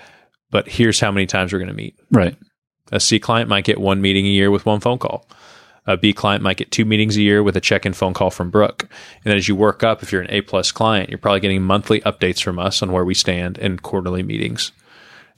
but 0.50 0.68
here's 0.68 1.00
how 1.00 1.12
many 1.12 1.26
times 1.26 1.52
we're 1.52 1.60
going 1.60 1.68
to 1.70 1.76
meet. 1.76 1.98
right, 2.12 2.38
A 2.92 3.00
C 3.00 3.20
client 3.20 3.50
might 3.50 3.66
get 3.66 3.80
one 3.80 4.02
meeting 4.02 4.26
a 4.26 4.30
year 4.30 4.50
with 4.52 4.66
one 4.66 4.80
phone 4.80 4.98
call. 4.98 5.28
A 5.86 5.96
B 5.96 6.12
client 6.14 6.44
might 6.44 6.58
get 6.58 6.72
two 6.72 6.84
meetings 6.84 7.16
a 7.16 7.22
year 7.22 7.42
with 7.42 7.56
a 7.56 7.62
check-in 7.62 7.94
phone 7.94 8.14
call 8.14 8.30
from 8.30 8.50
Brooke. 8.50 8.84
And 8.84 9.24
then 9.32 9.38
as 9.38 9.48
you 9.48 9.56
work 9.56 9.84
up, 9.84 10.04
if 10.04 10.12
you're 10.12 10.22
an 10.22 10.32
A 10.32 10.42
plus 10.42 10.72
client, 10.72 11.10
you're 11.10 11.18
probably 11.18 11.40
getting 11.40 11.62
monthly 11.62 12.02
updates 12.02 12.44
from 12.44 12.60
us 12.60 12.82
on 12.82 12.92
where 12.92 13.06
we 13.06 13.14
stand 13.14 13.58
and 13.58 13.82
quarterly 13.82 14.22
meetings. 14.22 14.72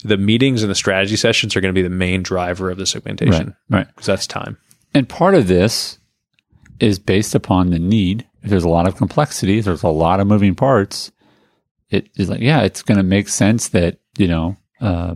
the 0.03 0.17
meetings 0.17 0.63
and 0.63 0.71
the 0.71 0.75
strategy 0.75 1.15
sessions 1.15 1.55
are 1.55 1.61
going 1.61 1.73
to 1.73 1.77
be 1.77 1.83
the 1.83 1.89
main 1.89 2.23
driver 2.23 2.69
of 2.69 2.77
the 2.77 2.85
segmentation. 2.85 3.55
Right. 3.69 3.87
Because 3.87 4.05
that's 4.05 4.27
time. 4.27 4.57
And 4.93 5.07
part 5.07 5.35
of 5.35 5.47
this 5.47 5.99
is 6.79 6.99
based 6.99 7.35
upon 7.35 7.69
the 7.69 7.79
need. 7.79 8.25
If 8.41 8.49
there's 8.49 8.63
a 8.63 8.69
lot 8.69 8.87
of 8.87 8.95
complexity, 8.95 9.59
there's 9.59 9.83
a 9.83 9.89
lot 9.89 10.19
of 10.19 10.27
moving 10.27 10.55
parts. 10.55 11.11
It 11.89 12.09
is 12.15 12.29
like, 12.29 12.39
yeah, 12.39 12.61
it's 12.61 12.81
going 12.81 12.97
to 12.97 13.03
make 13.03 13.27
sense 13.27 13.69
that, 13.69 13.99
you 14.17 14.27
know, 14.27 14.55
uh, 14.79 15.15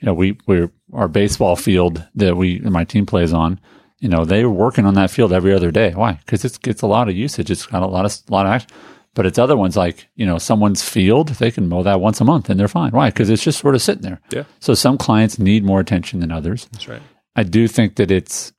you 0.00 0.06
know, 0.06 0.14
we, 0.14 0.38
we're, 0.46 0.72
our 0.92 1.08
baseball 1.08 1.56
field 1.56 2.06
that 2.14 2.36
we, 2.36 2.58
my 2.60 2.84
team 2.84 3.06
plays 3.06 3.32
on, 3.32 3.60
you 3.98 4.08
know, 4.08 4.24
they're 4.24 4.48
working 4.48 4.86
on 4.86 4.94
that 4.94 5.10
field 5.10 5.32
every 5.32 5.52
other 5.52 5.70
day. 5.70 5.92
Why? 5.92 6.12
Because 6.12 6.44
it's, 6.44 6.58
it's 6.66 6.82
a 6.82 6.86
lot 6.86 7.08
of 7.08 7.16
usage. 7.16 7.50
It's 7.50 7.66
got 7.66 7.82
a 7.82 7.86
lot 7.86 8.04
of, 8.04 8.12
a 8.28 8.32
lot 8.32 8.46
of 8.46 8.52
action. 8.52 8.70
But 9.14 9.26
it's 9.26 9.38
other 9.38 9.56
ones 9.56 9.76
like, 9.76 10.08
you 10.14 10.24
know, 10.24 10.38
someone's 10.38 10.88
field, 10.88 11.30
they 11.30 11.50
can 11.50 11.68
mow 11.68 11.82
that 11.82 12.00
once 12.00 12.20
a 12.20 12.24
month 12.24 12.48
and 12.48 12.58
they're 12.58 12.68
fine. 12.68 12.92
Why? 12.92 13.10
Because 13.10 13.28
it's 13.28 13.42
just 13.42 13.58
sort 13.58 13.74
of 13.74 13.82
sitting 13.82 14.02
there. 14.02 14.20
Yeah. 14.30 14.44
So 14.60 14.72
some 14.74 14.96
clients 14.96 15.38
need 15.38 15.64
more 15.64 15.80
attention 15.80 16.20
than 16.20 16.30
others. 16.30 16.68
That's 16.72 16.86
right. 16.88 17.02
I 17.34 17.42
do 17.42 17.66
think 17.66 17.96
that 17.96 18.10
it's 18.10 18.52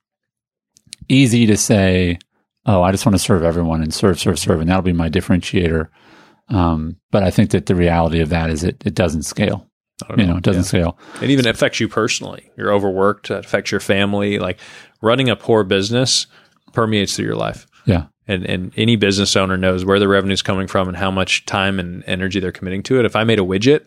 easy 1.07 1.45
to 1.45 1.55
say, 1.57 2.19
oh, 2.65 2.81
I 2.83 2.91
just 2.91 3.05
want 3.05 3.15
to 3.15 3.19
serve 3.19 3.43
everyone 3.43 3.81
and 3.81 3.93
serve, 3.93 4.19
serve, 4.19 4.37
serve, 4.39 4.59
and 4.59 4.69
that'll 4.69 4.81
be 4.81 4.93
my 4.93 5.09
differentiator. 5.09 5.87
Um, 6.49 6.97
but 7.11 7.23
I 7.23 7.31
think 7.31 7.51
that 7.51 7.65
the 7.65 7.75
reality 7.75 8.19
of 8.19 8.29
that 8.29 8.49
is 8.49 8.63
it, 8.63 8.83
it 8.85 8.93
doesn't 8.93 9.23
scale. 9.23 9.70
You 10.17 10.25
know, 10.25 10.37
it 10.37 10.43
doesn't 10.43 10.63
scale. 10.65 10.97
It 11.21 11.29
even 11.29 11.47
affects 11.47 11.79
you 11.79 11.87
personally. 11.87 12.49
You're 12.57 12.71
overworked. 12.73 13.29
It 13.31 13.45
affects 13.45 13.71
your 13.71 13.79
family. 13.79 14.39
Like 14.39 14.59
running 15.01 15.29
a 15.29 15.35
poor 15.35 15.63
business 15.63 16.27
permeates 16.73 17.15
through 17.15 17.25
your 17.25 17.35
life. 17.35 17.67
Yeah. 17.85 18.05
And 18.27 18.45
and 18.45 18.71
any 18.77 18.95
business 18.95 19.35
owner 19.35 19.57
knows 19.57 19.83
where 19.83 19.99
the 19.99 20.07
revenue 20.07 20.33
is 20.33 20.41
coming 20.41 20.67
from 20.67 20.87
and 20.87 20.95
how 20.97 21.11
much 21.11 21.45
time 21.45 21.79
and 21.79 22.03
energy 22.07 22.39
they're 22.39 22.51
committing 22.51 22.83
to 22.83 22.99
it. 22.99 23.05
If 23.05 23.15
I 23.15 23.23
made 23.23 23.39
a 23.39 23.43
widget, 23.43 23.85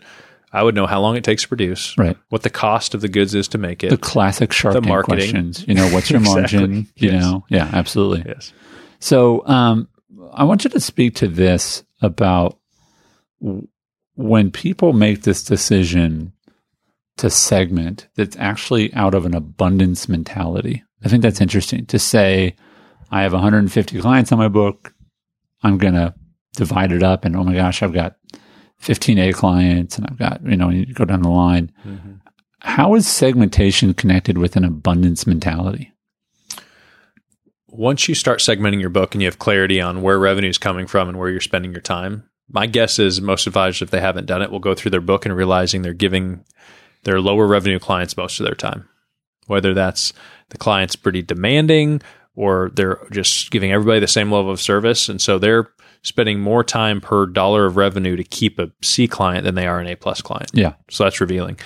I 0.52 0.62
would 0.62 0.74
know 0.74 0.86
how 0.86 1.00
long 1.00 1.16
it 1.16 1.24
takes 1.24 1.42
to 1.42 1.48
produce, 1.48 1.96
Right. 1.98 2.16
what 2.28 2.42
the 2.42 2.50
cost 2.50 2.94
of 2.94 3.00
the 3.00 3.08
goods 3.08 3.34
is 3.34 3.48
to 3.48 3.58
make 3.58 3.82
it. 3.82 3.90
The 3.90 3.96
classic 3.96 4.52
Shark 4.52 4.74
The 4.74 4.82
marketing. 4.82 5.18
questions. 5.18 5.64
You 5.66 5.74
know, 5.74 5.88
what's 5.92 6.10
your 6.12 6.20
Exactly. 6.20 6.58
margin? 6.58 6.88
You 6.96 7.10
Yes. 7.10 7.22
know, 7.22 7.44
yeah, 7.48 7.70
absolutely. 7.72 8.22
yes. 8.26 8.52
So, 9.00 9.44
um, 9.46 9.88
I 10.32 10.44
want 10.44 10.62
you 10.64 10.70
to 10.70 10.80
speak 10.80 11.16
to 11.16 11.28
this 11.28 11.82
about 12.02 12.58
when 14.14 14.50
people 14.50 14.92
make 14.92 15.22
this 15.22 15.42
decision 15.42 16.32
to 17.16 17.30
segment 17.30 18.08
that's 18.16 18.36
actually 18.36 18.92
out 18.94 19.14
of 19.14 19.24
an 19.24 19.34
abundance 19.34 20.08
mentality. 20.08 20.82
I 21.04 21.08
think 21.08 21.22
that's 21.22 21.40
interesting 21.40 21.86
to 21.86 21.98
say, 21.98 22.56
I 23.10 23.22
have 23.22 23.32
150 23.32 24.00
clients 24.00 24.32
on 24.32 24.38
my 24.38 24.48
book. 24.48 24.92
I'm 25.62 25.78
going 25.78 25.94
to 25.94 26.14
divide 26.56 26.92
it 26.92 27.02
up 27.02 27.24
and 27.24 27.36
oh 27.36 27.44
my 27.44 27.54
gosh, 27.54 27.82
I've 27.82 27.92
got 27.92 28.16
15 28.78 29.18
A 29.18 29.32
clients 29.32 29.96
and 29.96 30.06
I've 30.08 30.18
got, 30.18 30.44
you 30.44 30.56
know, 30.56 30.70
you 30.70 30.92
go 30.92 31.04
down 31.04 31.22
the 31.22 31.28
line. 31.30 31.70
Mhm. 31.86 32.20
How 32.60 32.94
is 32.94 33.06
segmentation 33.06 33.94
connected 33.94 34.38
with 34.38 34.56
an 34.56 34.64
abundance 34.64 35.26
mentality? 35.26 35.92
Once 37.68 38.08
you 38.08 38.14
start 38.14 38.40
segmenting 38.40 38.80
your 38.80 38.90
book 38.90 39.14
and 39.14 39.22
you 39.22 39.26
have 39.26 39.38
clarity 39.38 39.80
on 39.80 40.00
where 40.00 40.18
revenue 40.18 40.48
is 40.48 40.58
coming 40.58 40.86
from 40.86 41.08
and 41.08 41.18
where 41.18 41.28
you're 41.28 41.40
spending 41.40 41.72
your 41.72 41.80
time, 41.80 42.24
my 42.48 42.66
guess 42.66 42.98
is 42.98 43.20
most 43.20 43.46
advisors, 43.46 43.82
if 43.82 43.90
they 43.90 44.00
haven't 44.00 44.26
done 44.26 44.42
it, 44.42 44.50
will 44.50 44.58
go 44.58 44.74
through 44.74 44.90
their 44.90 45.00
book 45.00 45.24
and 45.24 45.36
realizing 45.36 45.82
they're 45.82 45.92
giving 45.92 46.44
their 47.04 47.20
lower 47.20 47.46
revenue 47.46 47.78
clients 47.78 48.16
most 48.16 48.40
of 48.40 48.46
their 48.46 48.54
time. 48.54 48.88
Whether 49.46 49.74
that's 49.74 50.12
the 50.50 50.58
client's 50.58 50.96
pretty 50.96 51.22
demanding 51.22 52.00
or 52.34 52.70
they're 52.74 53.00
just 53.10 53.50
giving 53.50 53.72
everybody 53.72 54.00
the 54.00 54.06
same 54.06 54.32
level 54.32 54.50
of 54.50 54.60
service. 54.60 55.08
And 55.08 55.20
so 55.20 55.38
they're 55.38 55.70
spending 56.02 56.40
more 56.40 56.64
time 56.64 57.00
per 57.00 57.26
dollar 57.26 57.66
of 57.66 57.76
revenue 57.76 58.16
to 58.16 58.24
keep 58.24 58.58
a 58.58 58.70
C 58.82 59.06
client 59.08 59.44
than 59.44 59.54
they 59.54 59.66
are 59.66 59.80
an 59.80 59.86
A 59.86 59.96
plus 59.96 60.20
client. 60.20 60.50
Yeah. 60.52 60.74
So 60.90 61.04
that's 61.04 61.20
revealing. 61.20 61.58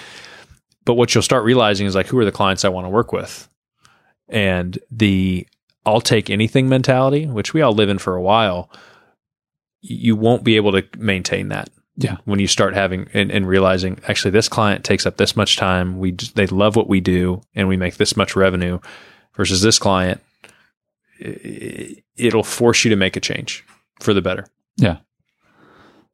But 0.84 0.94
what 0.94 1.14
you'll 1.14 1.22
start 1.22 1.44
realizing 1.44 1.86
is 1.86 1.94
like, 1.94 2.06
who 2.06 2.18
are 2.18 2.24
the 2.24 2.32
clients 2.32 2.64
I 2.64 2.68
want 2.68 2.86
to 2.86 2.90
work 2.90 3.12
with? 3.12 3.48
And 4.28 4.78
the 4.90 5.46
I'll 5.86 6.00
take 6.00 6.28
anything 6.30 6.68
mentality, 6.68 7.26
which 7.26 7.54
we 7.54 7.62
all 7.62 7.72
live 7.72 7.88
in 7.88 7.98
for 7.98 8.14
a 8.14 8.22
while, 8.22 8.70
you 9.80 10.16
won't 10.16 10.44
be 10.44 10.56
able 10.56 10.72
to 10.72 10.84
maintain 10.96 11.48
that. 11.48 11.70
Yeah. 11.96 12.18
When 12.24 12.38
you 12.38 12.46
start 12.46 12.74
having 12.74 13.08
and, 13.12 13.30
and 13.32 13.46
realizing, 13.48 13.98
actually, 14.06 14.30
this 14.30 14.48
client 14.48 14.84
takes 14.84 15.04
up 15.04 15.16
this 15.16 15.34
much 15.34 15.56
time. 15.56 15.98
We 15.98 16.12
they 16.12 16.46
love 16.46 16.76
what 16.76 16.88
we 16.88 17.00
do, 17.00 17.42
and 17.56 17.66
we 17.66 17.76
make 17.76 17.96
this 17.96 18.16
much 18.16 18.36
revenue. 18.36 18.78
Versus 19.34 19.62
this 19.62 19.78
client, 19.78 20.20
it'll 22.16 22.42
force 22.42 22.84
you 22.84 22.90
to 22.90 22.96
make 22.96 23.16
a 23.16 23.20
change 23.20 23.64
for 24.00 24.14
the 24.14 24.22
better. 24.22 24.46
Yeah. 24.76 24.98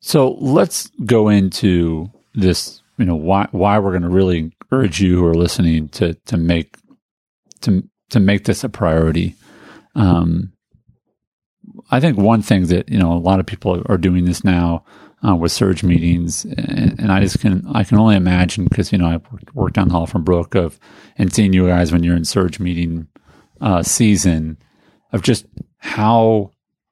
So 0.00 0.32
let's 0.40 0.90
go 1.06 1.28
into 1.28 2.10
this, 2.34 2.82
you 2.98 3.04
know, 3.04 3.16
why 3.16 3.48
why 3.50 3.78
we're 3.78 3.92
going 3.92 4.02
to 4.02 4.08
really 4.08 4.38
encourage 4.38 5.00
you 5.00 5.16
who 5.16 5.26
are 5.26 5.34
listening 5.34 5.88
to 5.90 6.14
to 6.26 6.36
make 6.36 6.76
to 7.62 7.88
to 8.10 8.20
make 8.20 8.44
this 8.44 8.64
a 8.64 8.68
priority. 8.68 9.34
Um 9.94 10.53
I 11.94 12.00
think 12.00 12.18
one 12.18 12.42
thing 12.42 12.66
that, 12.66 12.88
you 12.88 12.98
know, 12.98 13.12
a 13.12 13.18
lot 13.18 13.40
of 13.40 13.46
people 13.46 13.82
are 13.86 13.96
doing 13.96 14.24
this 14.24 14.42
now 14.42 14.84
uh, 15.26 15.34
with 15.34 15.52
surge 15.52 15.82
meetings 15.82 16.44
and, 16.44 16.98
and 16.98 17.12
I 17.12 17.20
just 17.20 17.40
can 17.40 17.66
I 17.72 17.84
can 17.84 17.98
only 17.98 18.16
imagine 18.16 18.64
because 18.64 18.92
you 18.92 18.98
know 18.98 19.06
I 19.06 19.16
worked, 19.32 19.54
worked 19.54 19.74
down 19.74 19.88
the 19.88 19.94
hall 19.94 20.06
from 20.06 20.24
Brooke 20.24 20.54
of 20.54 20.78
and 21.16 21.32
seeing 21.32 21.52
you 21.52 21.66
guys 21.66 21.92
when 21.92 22.02
you're 22.02 22.16
in 22.16 22.24
surge 22.24 22.60
meeting 22.60 23.08
uh, 23.60 23.82
season 23.82 24.58
of 25.12 25.22
just 25.22 25.46
how 25.78 26.50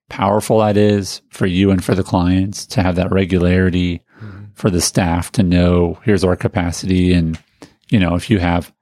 powerful 0.09 0.61
that 0.61 0.77
is 0.77 1.21
for 1.31 1.47
you 1.47 1.71
and 1.71 1.85
for 1.85 1.95
the 1.95 2.03
clients 2.03 2.65
to 2.67 2.83
have 2.83 2.97
that 2.97 3.11
regularity 3.11 4.03
for 4.55 4.71
the 4.71 4.81
staff 4.81 5.33
to 5.33 5.43
know 5.43 5.99
here's 6.05 6.25
our 6.25 6.37
capacity 6.37 7.13
and 7.13 7.39
you 7.91 7.99
know 7.99 8.15
if 8.15 8.31
you 8.31 8.39
have 8.39 8.73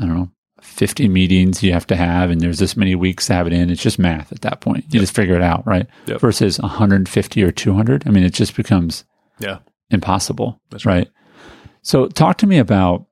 i 0.00 0.06
don't 0.06 0.16
know 0.16 0.30
50 0.74 1.08
meetings 1.08 1.62
you 1.62 1.72
have 1.72 1.86
to 1.86 1.96
have 1.96 2.30
and 2.30 2.40
there's 2.40 2.58
this 2.58 2.76
many 2.76 2.94
weeks 2.94 3.26
to 3.28 3.34
have 3.34 3.46
it 3.46 3.52
in. 3.52 3.70
It's 3.70 3.82
just 3.82 3.98
math 3.98 4.32
at 4.32 4.40
that 4.42 4.60
point. 4.60 4.84
You 4.92 5.00
just 5.00 5.14
figure 5.14 5.36
it 5.36 5.42
out 5.42 5.66
right? 5.66 5.86
Yep. 6.06 6.20
versus 6.20 6.58
150 6.60 7.42
or 7.42 7.50
200 7.52 8.06
i 8.06 8.10
mean 8.10 8.24
it 8.24 8.34
just 8.34 8.56
becomes 8.56 9.04
Yeah. 9.38 9.58
impossible 9.90 10.60
That's 10.70 10.84
right? 10.86 11.08
so 11.82 12.06
talk 12.08 12.38
to 12.38 12.46
me 12.46 12.58
about 12.58 13.06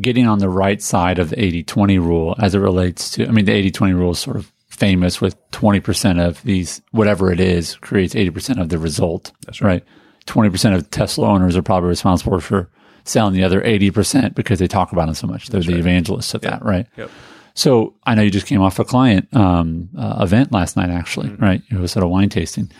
getting 0.00 0.26
on 0.26 0.38
the 0.38 0.48
right 0.48 0.80
side 0.82 1.18
of 1.18 1.30
the 1.30 1.36
80-20 1.36 1.98
rule 1.98 2.34
as 2.38 2.54
it 2.54 2.58
relates 2.60 3.10
to 3.12 3.26
i 3.26 3.30
mean 3.30 3.44
the 3.46 3.70
80-20 3.70 3.94
rule 3.94 4.10
is 4.12 4.18
sort 4.18 4.36
of 4.36 4.52
famous 4.68 5.20
with 5.20 5.34
20% 5.50 6.24
of 6.24 6.40
these 6.42 6.82
whatever 6.92 7.32
it 7.32 7.40
is 7.40 7.74
creates 7.76 8.14
80% 8.14 8.60
of 8.60 8.68
the 8.68 8.78
result 8.78 9.32
That's 9.46 9.60
right? 9.62 9.82
20% 10.26 10.74
of 10.74 10.90
tesla 10.90 11.26
owners 11.28 11.56
are 11.56 11.62
probably 11.62 11.88
responsible 11.88 12.38
for 12.40 12.70
selling 13.08 13.34
the 13.34 13.42
other 13.44 13.60
80% 13.60 14.34
because 14.34 14.58
they 14.58 14.68
talk 14.68 14.92
about 14.92 15.08
it 15.08 15.14
so 15.16 15.26
much 15.26 15.48
they're 15.48 15.62
the 15.62 15.78
evangelists 15.78 16.34
of 16.34 16.42
that 16.42 16.64
right 16.64 16.86
Yep. 16.96 17.10
so 17.54 17.94
I 18.04 18.14
know 18.14 18.22
you 18.22 18.30
just 18.30 18.46
came 18.46 18.60
off 18.62 18.78
a 18.78 18.84
client 18.84 19.34
um, 19.34 19.88
uh, 19.98 20.18
event 20.22 20.52
last 20.52 20.76
night, 20.76 20.90
actually, 20.90 21.28
Mm-hmm. 21.28 21.42
right? 21.44 21.62
It 21.70 21.76
was 21.78 21.96
at 21.96 22.02
a 22.02 22.08
wine 22.08 22.28
tasting. 22.28 22.70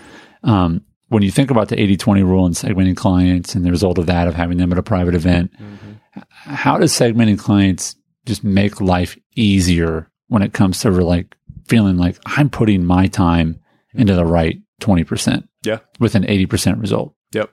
Um, 0.44 0.82
when 1.08 1.23
you 1.23 1.30
think 1.30 1.50
about 1.50 1.68
the 1.68 1.80
80 1.80 1.97
20 1.97 2.23
rule 2.23 2.47
and 2.47 2.54
segmenting 2.54 2.97
clients 2.97 3.54
and 3.54 3.64
the 3.64 3.70
result 3.70 3.99
of 3.99 4.06
that, 4.06 4.28
of 4.28 4.35
having 4.35 4.58
them 4.58 4.70
at 4.73 4.78
a 4.78 4.82
private 4.82 5.14
event, 5.14 5.50
Mm-hmm. 5.61 6.20
how 6.54 6.78
does 6.78 6.92
segmenting 6.92 7.38
clients 7.38 7.97
just 8.26 8.44
make 8.44 8.80
life 8.80 9.16
easier 9.37 10.11
when 10.28 10.42
it 10.42 10.52
comes 10.52 10.80
to 10.80 10.90
like 10.90 11.35
feeling 11.66 11.97
like 11.97 12.18
I'm 12.26 12.50
putting 12.50 12.85
my 12.85 13.06
time 13.06 13.58
into 13.94 14.14
the 14.14 14.25
right 14.26 14.58
20% 14.82 15.49
Yeah. 15.64 15.78
with 15.99 16.14
an 16.14 16.25
80% 16.25 16.80
result? 16.80 17.14
Yep. 17.32 17.50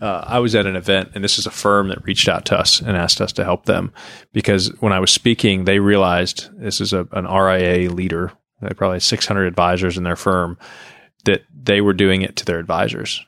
Uh, 0.00 0.24
I 0.26 0.38
was 0.38 0.54
at 0.54 0.66
an 0.66 0.76
event, 0.76 1.10
and 1.14 1.24
this 1.24 1.38
is 1.38 1.46
a 1.46 1.50
firm 1.50 1.88
that 1.88 2.04
reached 2.04 2.28
out 2.28 2.44
to 2.46 2.58
us 2.58 2.80
and 2.80 2.96
asked 2.96 3.20
us 3.20 3.32
to 3.34 3.44
help 3.44 3.64
them 3.66 3.92
because 4.32 4.68
when 4.80 4.92
I 4.92 5.00
was 5.00 5.10
speaking, 5.10 5.64
they 5.64 5.78
realized 5.80 6.48
this 6.58 6.80
is 6.80 6.92
a, 6.92 7.06
an 7.12 7.24
RIA 7.26 7.90
leader. 7.90 8.32
They 8.62 8.68
probably 8.74 8.96
had 8.96 9.02
600 9.02 9.46
advisors 9.46 9.96
in 9.98 10.04
their 10.04 10.16
firm 10.16 10.58
that 11.24 11.42
they 11.52 11.80
were 11.80 11.92
doing 11.92 12.22
it 12.22 12.36
to 12.36 12.44
their 12.44 12.58
advisors, 12.58 13.24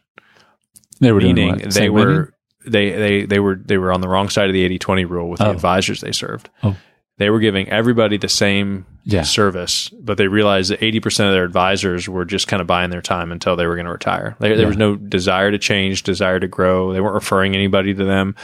They 1.00 1.10
were 1.12 1.20
doing 1.20 1.34
meaning 1.34 1.60
what? 1.60 1.70
they 1.74 1.90
were 1.90 2.32
they, 2.64 2.90
they 2.90 3.24
they 3.26 3.38
were 3.40 3.56
they 3.56 3.76
were 3.76 3.92
on 3.92 4.00
the 4.00 4.08
wrong 4.08 4.28
side 4.28 4.48
of 4.48 4.52
the 4.54 4.78
80-20 4.78 5.08
rule 5.10 5.28
with 5.28 5.40
the 5.40 5.48
Oh. 5.48 5.50
advisors 5.50 6.00
they 6.00 6.12
served. 6.12 6.48
Oh. 6.62 6.76
They 7.18 7.28
were 7.28 7.40
giving 7.40 7.68
everybody 7.68 8.16
the 8.18 8.28
same 8.28 8.86
Yeah. 9.04 9.22
service, 9.22 9.88
but 10.00 10.16
they 10.16 10.28
realized 10.28 10.70
that 10.70 10.80
80% 10.80 11.26
of 11.26 11.32
their 11.32 11.42
advisors 11.44 12.08
were 12.08 12.24
just 12.24 12.46
kind 12.46 12.60
of 12.60 12.66
buying 12.68 12.90
their 12.90 13.02
time 13.02 13.32
until 13.32 13.56
they 13.56 13.66
were 13.66 13.74
going 13.74 13.86
to 13.86 13.92
retire. 13.92 14.36
There, 14.38 14.56
there 14.56 14.68
was 14.68 14.76
no 14.76 14.94
desire 14.96 15.50
to 15.50 15.58
change, 15.58 16.04
desire 16.04 16.38
to 16.38 16.46
grow. 16.46 16.92
They 16.92 17.00
weren't 17.00 17.14
referring 17.14 17.54
anybody 17.56 17.94
to 17.94 18.04
them. 18.04 18.36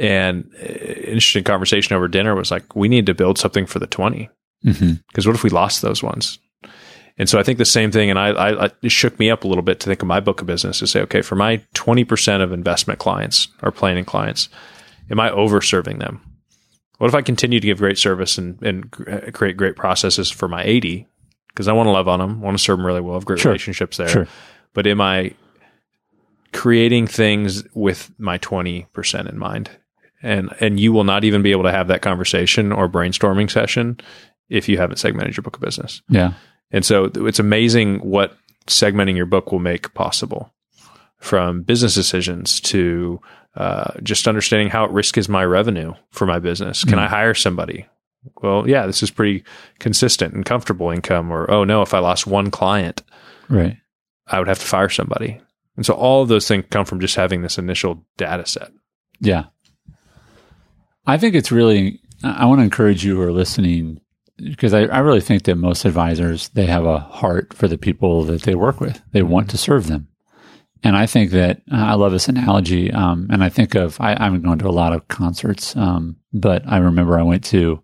And 0.00 0.50
uh, 0.60 0.66
interesting 0.66 1.44
conversation 1.44 1.94
over 1.96 2.08
dinner 2.08 2.34
was 2.34 2.50
like, 2.50 2.74
we 2.74 2.88
need 2.88 3.06
to 3.06 3.14
build 3.14 3.38
something 3.38 3.64
for 3.66 3.78
the 3.78 3.86
20 3.86 4.28
Mhm. 4.64 5.02
because 5.08 5.26
what 5.26 5.36
if 5.36 5.44
we 5.44 5.50
lost 5.50 5.82
those 5.82 6.02
ones? 6.02 6.38
And 7.18 7.28
so 7.28 7.38
I 7.38 7.42
think 7.42 7.58
the 7.58 7.64
same 7.64 7.90
thing, 7.92 8.10
and 8.10 8.18
I, 8.18 8.30
I, 8.64 8.70
it 8.82 8.90
shook 8.92 9.18
me 9.18 9.30
up 9.30 9.44
a 9.44 9.48
little 9.48 9.62
bit 9.62 9.80
to 9.80 9.86
think 9.86 10.02
of 10.02 10.08
my 10.08 10.20
book 10.20 10.40
of 10.40 10.46
business 10.46 10.80
to 10.80 10.86
say, 10.86 11.00
okay, 11.02 11.22
for 11.22 11.34
my 11.36 11.62
twenty 11.72 12.04
percent 12.04 12.42
of 12.42 12.52
investment 12.52 12.98
clients 12.98 13.48
or 13.62 13.70
planning 13.70 14.04
clients, 14.04 14.48
am 15.10 15.18
I 15.20 15.30
over 15.30 15.60
serving 15.62 15.98
them? 15.98 16.20
What 16.98 17.08
if 17.08 17.14
I 17.14 17.22
continue 17.22 17.60
to 17.60 17.66
give 17.66 17.78
great 17.78 17.98
service 17.98 18.38
and, 18.38 18.60
and 18.62 18.94
uh, 19.06 19.30
create 19.32 19.56
great 19.56 19.76
processes 19.76 20.30
for 20.30 20.48
my 20.48 20.62
eighty? 20.64 21.06
Because 21.48 21.68
I 21.68 21.72
want 21.72 21.86
to 21.86 21.90
love 21.92 22.08
on 22.08 22.18
them, 22.18 22.40
want 22.40 22.56
to 22.56 22.62
serve 22.62 22.78
them 22.78 22.86
really 22.86 23.00
well, 23.00 23.14
have 23.14 23.24
great 23.24 23.40
Sure. 23.40 23.50
relationships 23.52 23.96
there. 23.96 24.08
Sure. 24.08 24.28
But 24.74 24.86
am 24.86 25.00
I 25.00 25.34
creating 26.52 27.06
things 27.06 27.64
with 27.74 28.10
my 28.18 28.38
twenty 28.38 28.86
percent 28.92 29.28
in 29.28 29.38
mind? 29.38 29.70
and 30.22 30.48
and 30.60 30.80
you 30.80 30.92
will 30.94 31.04
not 31.04 31.24
even 31.24 31.42
be 31.42 31.50
able 31.52 31.62
to 31.64 31.70
have 31.70 31.88
that 31.88 32.00
conversation 32.00 32.72
or 32.72 32.88
brainstorming 32.88 33.50
session 33.50 34.00
if 34.48 34.66
you 34.66 34.78
haven't 34.78 34.96
segmented 34.96 35.36
your 35.36 35.42
book 35.42 35.56
of 35.56 35.60
business. 35.62 36.00
Yeah. 36.08 36.32
And 36.70 36.84
so 36.86 37.10
it's 37.14 37.38
amazing 37.38 37.98
what 37.98 38.34
segmenting 38.66 39.14
your 39.14 39.26
book 39.26 39.52
will 39.52 39.58
make 39.58 39.92
possible 39.92 40.52
from 41.18 41.62
business 41.62 41.94
decisions 41.94 42.60
to 42.62 43.20
uh, 43.56 43.92
just 44.02 44.28
understanding 44.28 44.68
how 44.68 44.84
at 44.84 44.90
risk 44.92 45.16
is 45.18 45.28
my 45.28 45.44
revenue 45.44 45.94
for 46.10 46.26
my 46.26 46.38
business. 46.38 46.84
Can 46.84 46.98
Mm. 46.98 47.02
I 47.02 47.08
hire 47.08 47.34
somebody? 47.34 47.86
Well, 48.42 48.68
yeah, 48.68 48.86
this 48.86 49.02
is 49.02 49.10
pretty 49.10 49.44
consistent 49.78 50.34
and 50.34 50.44
comfortable 50.44 50.90
income. 50.90 51.30
Or, 51.30 51.50
oh 51.50 51.64
no, 51.64 51.82
if 51.82 51.94
I 51.94 51.98
lost 52.00 52.26
one 52.26 52.50
client, 52.50 53.02
Right. 53.48 53.76
I 54.26 54.38
would 54.38 54.48
have 54.48 54.58
to 54.58 54.66
fire 54.66 54.88
somebody. 54.88 55.40
And 55.76 55.86
so 55.86 55.94
all 55.94 56.22
of 56.22 56.28
those 56.28 56.48
things 56.48 56.64
come 56.70 56.84
from 56.84 57.00
just 57.00 57.14
having 57.16 57.42
this 57.42 57.58
initial 57.58 58.04
data 58.16 58.44
set. 58.46 58.70
Yeah. 59.20 59.44
I 61.06 61.18
think 61.18 61.34
it's 61.34 61.52
really, 61.52 62.00
I 62.24 62.42
I 62.42 62.44
want 62.46 62.58
to 62.60 62.64
encourage 62.64 63.04
you 63.04 63.16
who 63.16 63.22
are 63.22 63.32
listening 63.32 64.00
because 64.36 64.74
I, 64.74 64.80
I 64.86 64.98
really 64.98 65.20
think 65.20 65.44
that 65.44 65.54
most 65.56 65.84
advisors, 65.84 66.48
they 66.50 66.66
have 66.66 66.84
a 66.84 66.98
heart 66.98 67.54
for 67.54 67.68
the 67.68 67.78
people 67.78 68.24
that 68.24 68.42
they 68.42 68.54
work 68.54 68.80
with. 68.80 69.00
They 69.12 69.22
want 69.22 69.48
to 69.50 69.58
serve 69.58 69.86
them. 69.86 70.08
And 70.82 70.96
I 70.96 71.06
think 71.06 71.30
that 71.32 71.62
I 71.70 71.94
love 71.94 72.12
this 72.12 72.28
analogy. 72.28 72.92
Um, 72.92 73.28
and 73.30 73.42
I 73.42 73.48
think 73.48 73.74
of, 73.74 74.00
I, 74.00 74.14
I'm 74.14 74.40
going 74.42 74.58
to 74.58 74.68
a 74.68 74.70
lot 74.70 74.92
of 74.92 75.08
concerts. 75.08 75.74
Um, 75.76 76.16
but 76.32 76.62
I 76.66 76.78
remember 76.78 77.18
I 77.18 77.22
went 77.22 77.44
to 77.46 77.82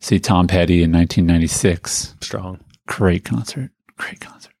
see 0.00 0.18
Tom 0.18 0.46
Petty 0.46 0.82
in 0.82 0.92
1996 0.92 2.16
Strong. 2.20 2.60
great 2.86 3.24
concert, 3.24 3.70
great 3.96 4.20
concert. 4.20 4.52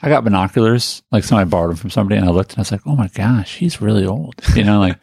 I 0.00 0.08
got 0.08 0.24
binoculars, 0.24 1.02
like 1.10 1.24
somebody 1.24 1.50
borrowed 1.50 1.70
them 1.70 1.76
from 1.76 1.90
somebody, 1.90 2.18
and 2.18 2.28
I 2.28 2.30
looked 2.30 2.52
and 2.52 2.58
I 2.58 2.62
was 2.62 2.72
like, 2.72 2.86
oh 2.86 2.94
my 2.94 3.08
gosh, 3.08 3.56
he's 3.56 3.80
really 3.80 4.06
old, 4.06 4.34
you 4.54 4.64
know, 4.64 4.80
like, 4.80 4.98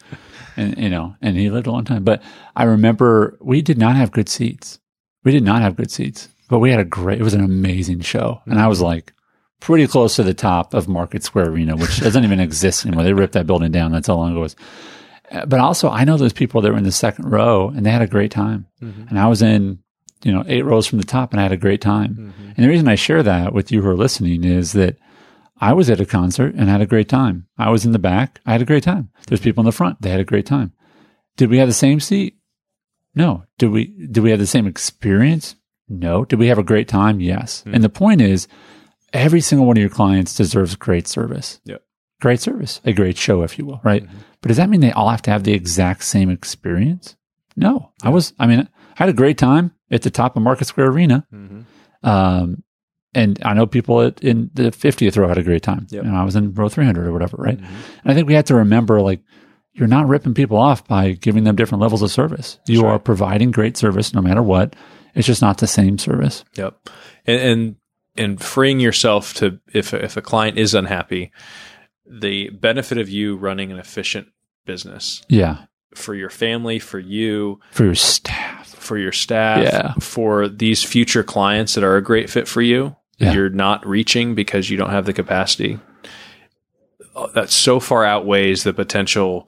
and 0.57 0.77
you 0.77 0.89
know, 0.89 1.15
and 1.21 1.35
he 1.35 1.49
lived 1.49 1.67
a 1.67 1.71
long 1.71 1.83
time. 1.83 2.03
But 2.03 2.23
I 2.55 2.63
remember 2.63 3.37
we 3.41 3.61
did 3.61 3.77
not 3.77 3.95
have 3.95 4.11
good 4.11 4.29
seats. 4.29 4.79
We 5.23 5.31
did 5.31 5.43
not 5.43 5.61
have 5.61 5.75
good 5.75 5.91
seats, 5.91 6.29
but 6.49 6.59
we 6.59 6.71
had 6.71 6.79
a 6.79 6.85
great. 6.85 7.19
It 7.19 7.23
was 7.23 7.33
an 7.33 7.43
amazing 7.43 8.01
show, 8.01 8.41
and 8.45 8.59
I 8.59 8.67
was 8.67 8.81
like 8.81 9.13
pretty 9.65 9.87
close 9.87 10.15
to 10.15 10.23
the 10.23 10.33
top 10.33 10.73
of 10.73 10.87
Market 10.87 11.23
Square 11.23 11.49
Arena, 11.49 11.75
which 11.75 11.99
doesn't 11.99 12.23
even 12.23 12.39
exist 12.39 12.85
anymore. 12.85 13.03
They 13.03 13.13
ripped 13.13 13.33
that 13.33 13.47
building 13.47 13.71
down. 13.71 13.91
That's 13.91 14.07
how 14.07 14.15
long 14.15 14.31
ago 14.31 14.39
it 14.39 14.43
was. 14.43 14.55
Uh, 15.31 15.45
But 15.45 15.59
also, 15.59 15.89
I 15.89 16.03
know 16.03 16.17
those 16.17 16.33
people 16.33 16.61
that 16.61 16.71
were 16.71 16.77
in 16.77 16.83
the 16.83 16.91
second 16.91 17.31
row, 17.31 17.69
and 17.69 17.85
they 17.85 17.91
had 17.91 18.03
a 18.03 18.07
great 18.07 18.31
time. 18.31 18.67
Mm-hmm. 18.81 19.07
And 19.09 19.19
I 19.19 19.27
was 19.27 19.41
in, 19.41 19.79
you 20.23 20.31
know, 20.31 20.43
eight 20.47 20.65
rows 20.65 20.85
from 20.85 20.99
the 20.99 21.05
top, 21.05 21.31
and 21.31 21.39
I 21.39 21.43
had 21.43 21.51
a 21.51 21.57
great 21.57 21.81
time. 21.81 22.11
Mm-hmm. 22.15 22.51
And 22.55 22.63
the 22.63 22.69
reason 22.69 22.87
I 22.87 22.95
share 22.95 23.23
that 23.23 23.53
with 23.53 23.71
you 23.71 23.81
who 23.81 23.89
are 23.89 23.97
listening 23.97 24.43
is 24.43 24.73
that 24.73 24.97
I 25.59 25.73
was 25.73 25.89
at 25.89 25.99
a 25.99 26.05
concert 26.05 26.53
and 26.53 26.69
had 26.69 26.81
a 26.81 26.85
great 26.85 27.09
time. 27.09 27.47
I 27.57 27.71
was 27.71 27.85
in 27.85 27.91
the 27.91 27.99
back. 27.99 28.39
I 28.45 28.51
had 28.51 28.61
a 28.61 28.65
great 28.65 28.83
time. 28.83 29.09
There's 29.27 29.41
people 29.41 29.61
in 29.61 29.65
the 29.65 29.71
front. 29.71 30.01
They 30.01 30.11
had 30.11 30.19
a 30.19 30.25
great 30.25 30.45
time. 30.45 30.73
Did 31.37 31.49
we 31.49 31.57
have 31.57 31.67
the 31.67 31.73
same 31.73 31.99
seat? 31.99 32.37
No. 33.15 33.45
Did 33.57 33.71
we, 33.71 33.87
did 34.11 34.21
we 34.21 34.29
have 34.29 34.39
the 34.39 34.45
same 34.45 34.67
experience? 34.67 35.55
No. 35.89 36.25
Did 36.25 36.39
we 36.39 36.47
have 36.47 36.59
a 36.59 36.63
great 36.63 36.87
time? 36.87 37.19
Yes. 37.19 37.61
Mm-hmm. 37.61 37.73
And 37.73 37.83
the 37.83 37.89
point 37.89 38.21
is 38.21 38.47
every 39.15 39.41
single 39.41 39.65
one 39.65 39.77
of 39.77 39.81
your 39.81 39.89
clients 39.89 40.35
deserves 40.35 40.75
great 40.75 41.07
service. 41.07 41.59
Yeah. 41.63 41.77
Great 42.21 42.39
service, 42.39 42.81
a 42.85 42.93
great 42.93 43.17
show, 43.17 43.43
if 43.43 43.57
you 43.57 43.65
will, 43.65 43.81
right? 43.83 44.03
Mm-hmm. 44.03 44.17
But 44.41 44.47
does 44.49 44.57
that 44.57 44.69
mean 44.69 44.79
they 44.79 44.91
all 44.91 45.09
have 45.09 45.21
to 45.23 45.31
have 45.31 45.43
the 45.43 45.53
exact 45.53 46.03
same 46.03 46.29
experience? 46.29 47.15
No. 47.55 47.91
I 48.03 48.09
was, 48.09 48.33
I 48.39 48.47
mean, 48.47 48.61
I 48.61 48.67
had 48.95 49.09
a 49.09 49.13
great 49.13 49.37
time 49.37 49.71
at 49.91 50.01
the 50.01 50.09
top 50.09 50.35
of 50.35 50.43
Market 50.43 50.65
Square 50.65 50.87
Arena. 50.87 51.27
Mm-hmm. 51.33 52.07
Um, 52.07 52.63
and 53.13 53.39
I 53.43 53.53
know 53.53 53.65
people 53.65 54.01
at, 54.01 54.21
in 54.21 54.49
the 54.53 54.71
50th 54.71 55.17
row 55.17 55.27
had 55.27 55.37
a 55.37 55.43
great 55.43 55.63
time. 55.63 55.87
Yep. 55.89 56.03
And 56.03 56.15
I 56.15 56.23
was 56.23 56.35
in 56.35 56.53
row 56.53 56.69
300 56.69 57.07
or 57.07 57.13
whatever, 57.13 57.37
right? 57.37 57.57
Mm-hmm. 57.57 57.75
And 58.03 58.11
I 58.11 58.13
think 58.13 58.27
we 58.27 58.33
have 58.33 58.45
to 58.45 58.55
remember 58.55 59.01
like, 59.01 59.21
you're 59.73 59.87
not 59.87 60.07
ripping 60.07 60.33
people 60.33 60.57
off 60.57 60.87
by 60.87 61.11
giving 61.11 61.43
them 61.43 61.55
different 61.57 61.81
levels 61.81 62.01
of 62.01 62.09
service. 62.09 62.59
You 62.65 62.85
are 62.85 62.97
providing 62.97 63.51
great 63.51 63.75
service 63.75 64.13
no 64.13 64.21
matter 64.21 64.41
what. 64.41 64.73
It's 65.15 65.27
just 65.27 65.41
not 65.41 65.57
the 65.57 65.67
same 65.67 65.97
service. 65.97 66.45
Yep. 66.55 66.89
And, 67.25 67.41
and 67.41 67.75
and 68.17 68.41
freeing 68.41 68.79
yourself 68.79 69.33
to 69.35 69.59
if 69.73 69.93
if 69.93 70.17
a 70.17 70.21
client 70.21 70.57
is 70.57 70.73
unhappy, 70.73 71.31
the 72.05 72.49
benefit 72.49 72.97
of 72.97 73.09
you 73.09 73.35
running 73.35 73.71
an 73.71 73.77
efficient 73.79 74.27
business 74.65 75.21
Yeah. 75.29 75.65
for 75.95 76.13
your 76.15 76.29
family, 76.29 76.79
for 76.79 76.99
you, 76.99 77.59
For 77.71 77.83
your 77.85 77.95
staff. 77.95 78.67
for 78.75 78.97
your 78.97 79.11
staff, 79.11 79.63
Yeah. 79.63 79.93
for 79.99 80.47
these 80.47 80.83
future 80.83 81.23
clients 81.23 81.73
that 81.75 81.83
are 81.83 81.97
a 81.97 82.01
great 82.03 82.29
fit 82.29 82.47
for 82.47 82.61
you, 82.61 82.95
Yeah. 83.17 83.33
you're 83.33 83.49
not 83.49 83.85
reaching 83.87 84.35
because 84.35 84.69
you 84.69 84.77
don't 84.77 84.89
have 84.91 85.05
the 85.05 85.13
capacity. 85.13 85.79
uh, 87.15 87.27
That 87.33 87.49
so 87.49 87.79
far 87.79 88.03
outweighs 88.03 88.63
the 88.63 88.73
potential 88.73 89.47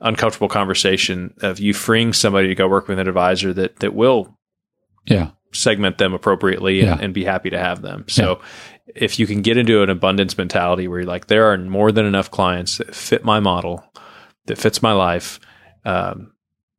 uncomfortable 0.00 0.48
conversation 0.48 1.34
of 1.42 1.58
you 1.58 1.74
freeing 1.74 2.12
somebody 2.12 2.46
to 2.48 2.54
go 2.54 2.68
work 2.68 2.86
with 2.88 2.98
an 3.00 3.08
advisor 3.08 3.52
that 3.52 3.80
that 3.80 3.92
will 3.94 4.38
Yeah. 5.06 5.30
Segment 5.52 5.98
them 5.98 6.14
appropriately 6.14 6.80
and, 6.80 6.88
Yeah. 6.88 6.98
and 7.00 7.14
be 7.14 7.24
happy 7.24 7.50
to 7.50 7.58
have 7.58 7.82
them. 7.82 8.04
So 8.08 8.40
if 8.94 9.18
you 9.18 9.26
can 9.26 9.42
get 9.42 9.56
into 9.56 9.82
an 9.82 9.90
abundance 9.90 10.36
mentality 10.38 10.88
where 10.88 11.00
you're 11.00 11.08
like, 11.08 11.26
there 11.26 11.50
are 11.52 11.58
more 11.58 11.92
than 11.92 12.06
enough 12.06 12.30
clients 12.30 12.78
that 12.78 12.94
fit 12.94 13.24
my 13.24 13.40
model, 13.40 13.84
that 14.46 14.58
fits 14.58 14.82
my 14.82 14.92
life, 14.92 15.40
um, 15.84 16.32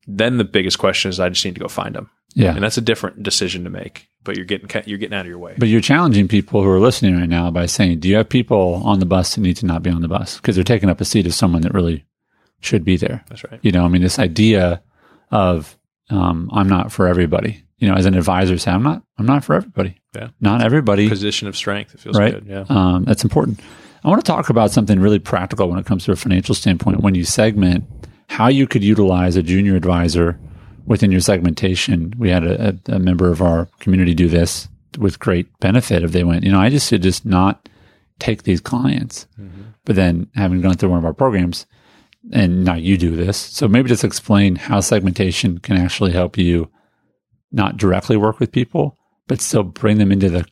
then 0.08 0.38
the 0.38 0.44
biggest 0.44 0.80
question 0.80 1.10
is 1.10 1.20
I 1.20 1.30
just 1.30 1.46
need 1.46 1.56
to 1.56 1.62
go 1.62 1.68
find 1.68 1.96
them. 1.96 2.10
Yeah. 2.36 2.54
And 2.54 2.64
that's 2.64 2.78
a 2.78 2.82
different 2.82 3.24
decision 3.24 3.64
to 3.64 3.70
make, 3.72 4.08
but 4.24 4.36
you're 4.36 4.46
getting, 4.46 4.70
you're 4.86 5.00
getting 5.00 5.16
out 5.18 5.22
of 5.26 5.28
your 5.28 5.40
way. 5.40 5.56
But 5.58 5.68
you're 5.70 5.82
challenging 5.82 6.28
people 6.28 6.62
who 6.64 6.70
are 6.70 6.80
listening 6.80 7.18
right 7.18 7.30
now 7.30 7.50
by 7.50 7.66
saying, 7.66 8.00
do 8.00 8.08
you 8.08 8.16
have 8.18 8.30
people 8.30 8.82
on 8.86 9.00
the 9.00 9.06
bus 9.08 9.34
that 9.36 9.42
need 9.42 9.58
to 9.58 9.66
not 9.66 9.82
be 9.82 9.90
on 9.90 10.02
the 10.02 10.08
bus? 10.08 10.38
Because 10.38 10.54
they're 10.56 10.64
taking 10.64 10.90
up 10.90 11.02
a 11.02 11.06
seat 11.06 11.26
of 11.26 11.34
someone 11.34 11.64
that 11.64 11.74
really 11.74 12.06
should 12.62 12.84
be 12.86 12.98
there. 12.98 13.24
that's 13.30 13.44
right. 13.46 13.60
You 13.64 13.72
know, 13.72 13.84
I 13.84 13.88
mean, 13.88 14.02
this 14.04 14.20
idea 14.20 14.84
of, 15.32 15.78
um, 16.12 16.50
I'm 16.54 16.68
not 16.70 16.92
for 16.92 17.08
everybody. 17.08 17.64
You 17.80 17.88
know, 17.88 17.96
as 17.96 18.06
an 18.06 18.14
advisor, 18.14 18.58
say, 18.58 18.72
I'm 18.72 18.84
not, 18.84 19.04
I'm 19.18 19.26
not 19.26 19.44
for 19.44 19.56
everybody. 19.56 19.96
Yeah. 20.16 20.30
Not 20.42 20.62
everybody. 20.62 21.08
Position 21.08 21.48
of 21.48 21.56
strength. 21.56 21.94
It 21.96 22.00
feels 22.02 22.18
Right. 22.18 22.34
good. 22.34 22.46
Yeah. 22.48 22.66
Um, 22.70 23.06
that's 23.06 23.24
important. 23.24 23.60
I 24.04 24.10
want 24.10 24.24
to 24.24 24.30
talk 24.30 24.50
about 24.50 24.72
something 24.72 25.00
really 25.00 25.20
practical 25.20 25.70
when 25.70 25.80
it 25.80 25.86
comes 25.86 26.04
to 26.06 26.12
a 26.12 26.16
financial 26.16 26.56
standpoint. 26.56 27.02
When 27.02 27.16
you 27.16 27.24
segment, 27.24 27.86
how 28.28 28.48
you 28.48 28.68
could 28.68 28.84
utilize 28.84 29.36
a 29.36 29.44
junior 29.44 29.76
advisor 29.76 30.40
within 30.86 31.12
your 31.12 31.22
segmentation. 31.22 32.14
We 32.18 32.30
had 32.30 32.44
a, 32.44 32.70
a, 32.88 32.96
a 32.96 33.00
member 33.00 33.30
of 33.32 33.42
our 33.42 33.68
community 33.80 34.14
do 34.14 34.28
this 34.28 34.68
with 34.98 35.20
great 35.20 35.48
benefit. 35.60 36.04
If 36.04 36.12
they 36.12 36.24
went, 36.24 36.44
you 36.44 36.52
know, 36.52 36.60
I 36.60 36.70
just 36.70 36.90
should 36.90 37.02
just 37.04 37.26
not 37.26 37.70
take 38.20 38.44
these 38.44 38.60
clients, 38.60 39.28
but 39.86 39.96
then 39.96 40.28
having 40.36 40.60
gone 40.62 40.74
through 40.76 40.90
one 40.90 41.00
of 41.00 41.06
our 41.06 41.14
programs, 41.14 41.66
and 42.34 42.66
now 42.66 42.74
you 42.76 42.98
do 42.98 43.16
this. 43.16 43.38
So 43.38 43.68
maybe 43.68 43.88
just 43.88 44.04
explain 44.04 44.56
how 44.58 44.82
segmentation 44.82 45.60
can 45.60 45.78
actually 45.78 46.12
help 46.12 46.38
you 46.38 46.70
not 47.52 47.78
directly 47.78 48.18
work 48.18 48.40
with 48.40 48.52
people, 48.52 48.98
but 49.28 49.42
still 49.42 49.64
bring 49.64 49.98
them 49.98 50.12
into 50.12 50.30
the 50.30 50.46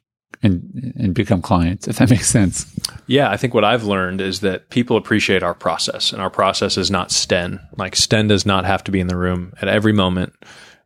and 0.44 0.94
and 0.98 1.14
become 1.14 1.42
clients, 1.42 1.88
if 1.88 1.98
that 1.98 2.10
makes 2.10 2.28
sense. 2.28 2.66
Yeah, 3.08 3.30
I 3.30 3.38
think 3.38 3.54
what 3.54 3.64
I've 3.64 3.84
learned 3.84 4.22
is 4.22 4.42
that 4.42 4.70
people 4.70 4.98
appreciate 4.98 5.44
our 5.44 5.54
process, 5.54 6.14
and 6.14 6.22
our 6.22 6.30
process 6.30 6.78
is 6.78 6.92
not 6.92 7.12
Sten. 7.12 7.60
Like 7.78 7.96
Sten 7.96 8.28
does 8.28 8.46
not 8.46 8.66
have 8.66 8.84
to 8.86 8.92
be 8.92 9.00
in 9.00 9.08
the 9.08 9.18
room 9.18 9.54
at 9.62 9.68
every 9.68 9.94
moment, 9.94 10.34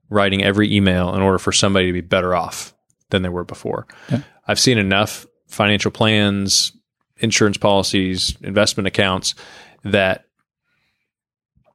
writing 0.10 0.43
every 0.43 0.74
email 0.74 1.13
in 1.15 1.21
order 1.21 1.39
for 1.39 1.52
somebody 1.52 1.88
to 1.88 1.93
be 1.93 2.02
better 2.02 2.36
off 2.36 2.74
than 3.10 3.24
they 3.24 3.30
were 3.30 3.43
before. 3.43 3.88
Yeah. 4.10 4.21
I've 4.47 4.60
seen 4.60 4.78
enough 4.78 5.26
financial 5.47 5.91
plans, 5.91 6.71
insurance 7.17 7.58
policies, 7.58 8.36
investment 8.41 8.88
accounts 8.88 9.36
that 9.84 10.26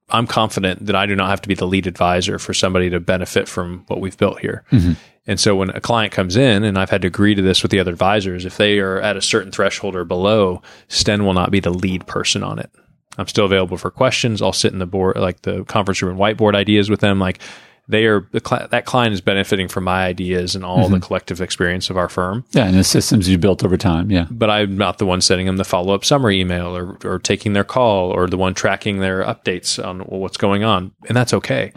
I'm 0.09 0.27
confident 0.27 0.87
that 0.87 0.95
I 0.95 1.07
do 1.07 1.17
not 1.17 1.31
have 1.31 1.43
to 1.43 1.49
be 1.49 1.55
the 1.55 1.67
lead 1.67 1.87
advisor 1.87 2.39
for 2.39 2.55
somebody 2.55 2.91
to 2.91 3.01
benefit 3.01 3.49
from 3.49 3.85
what 3.89 4.01
we've 4.01 4.17
built 4.17 4.41
here. 4.41 4.65
Mm-hmm. 4.71 4.93
And 5.27 5.41
so 5.41 5.57
when 5.57 5.71
a 5.71 5.81
client 5.81 6.13
comes 6.13 6.37
in, 6.37 6.63
and 6.63 6.79
I've 6.79 6.91
had 6.91 7.03
to 7.03 7.09
agree 7.09 7.35
to 7.35 7.43
this 7.43 7.63
with 7.63 7.73
the 7.73 7.81
other 7.81 7.91
advisors, 7.91 8.45
if 8.45 8.57
they 8.57 8.79
are 8.79 9.01
at 9.01 9.17
a 9.17 9.23
certain 9.23 9.51
threshold 9.51 9.97
or 9.97 10.05
below, 10.05 10.63
Sten 10.87 11.25
will 11.25 11.35
not 11.35 11.51
be 11.51 11.59
the 11.59 11.71
lead 11.71 12.07
person 12.07 12.45
on 12.45 12.61
it. 12.61 12.71
I'm 13.19 13.27
still 13.27 13.47
available 13.47 13.77
for 13.77 13.91
questions. 13.91 14.41
I'll 14.41 14.53
sit 14.53 14.73
in 14.73 14.79
the 14.79 14.87
board, 14.87 15.17
like 15.17 15.43
the 15.43 15.65
conference 15.65 16.01
room 16.03 16.13
and 16.13 16.21
whiteboard 16.21 16.55
ideas 16.55 16.89
with 16.89 17.01
them. 17.01 17.19
Like 17.19 17.41
they 17.89 18.07
are, 18.07 18.27
the 18.33 18.41
cli 18.41 18.67
that 18.71 18.85
client 18.85 19.15
is 19.15 19.21
benefiting 19.21 19.69
from 19.69 19.85
my 19.85 20.05
ideas 20.05 20.55
and 20.55 20.65
all 20.65 20.89
the 20.89 20.97
mm-hmm. 20.97 21.07
collective 21.07 21.41
experience 21.41 21.89
of 21.89 21.97
our 21.97 22.09
firm. 22.09 22.45
Yeah, 22.51 22.67
and 22.67 22.77
the 22.77 22.85
systems 22.85 23.29
you 23.29 23.39
built 23.39 23.65
over 23.65 23.77
time. 23.77 24.11
Yeah, 24.11 24.27
But 24.31 24.51
I'm 24.51 24.77
not 24.77 24.99
the 24.99 25.07
one 25.07 25.21
sending 25.21 25.47
them 25.47 25.57
the 25.57 25.65
follow 25.65 25.95
up 25.95 26.05
summary 26.05 26.41
email 26.41 26.77
or, 26.77 26.99
or 27.05 27.19
taking 27.19 27.53
their 27.53 27.65
call 27.65 28.11
or 28.11 28.27
the 28.27 28.37
one 28.37 28.55
tracking 28.55 28.99
their 28.99 29.23
updates 29.23 29.85
on 29.85 30.01
what's 30.01 30.37
going 30.37 30.65
on. 30.65 30.93
And 31.09 31.17
that's 31.17 31.33
okay. 31.35 31.73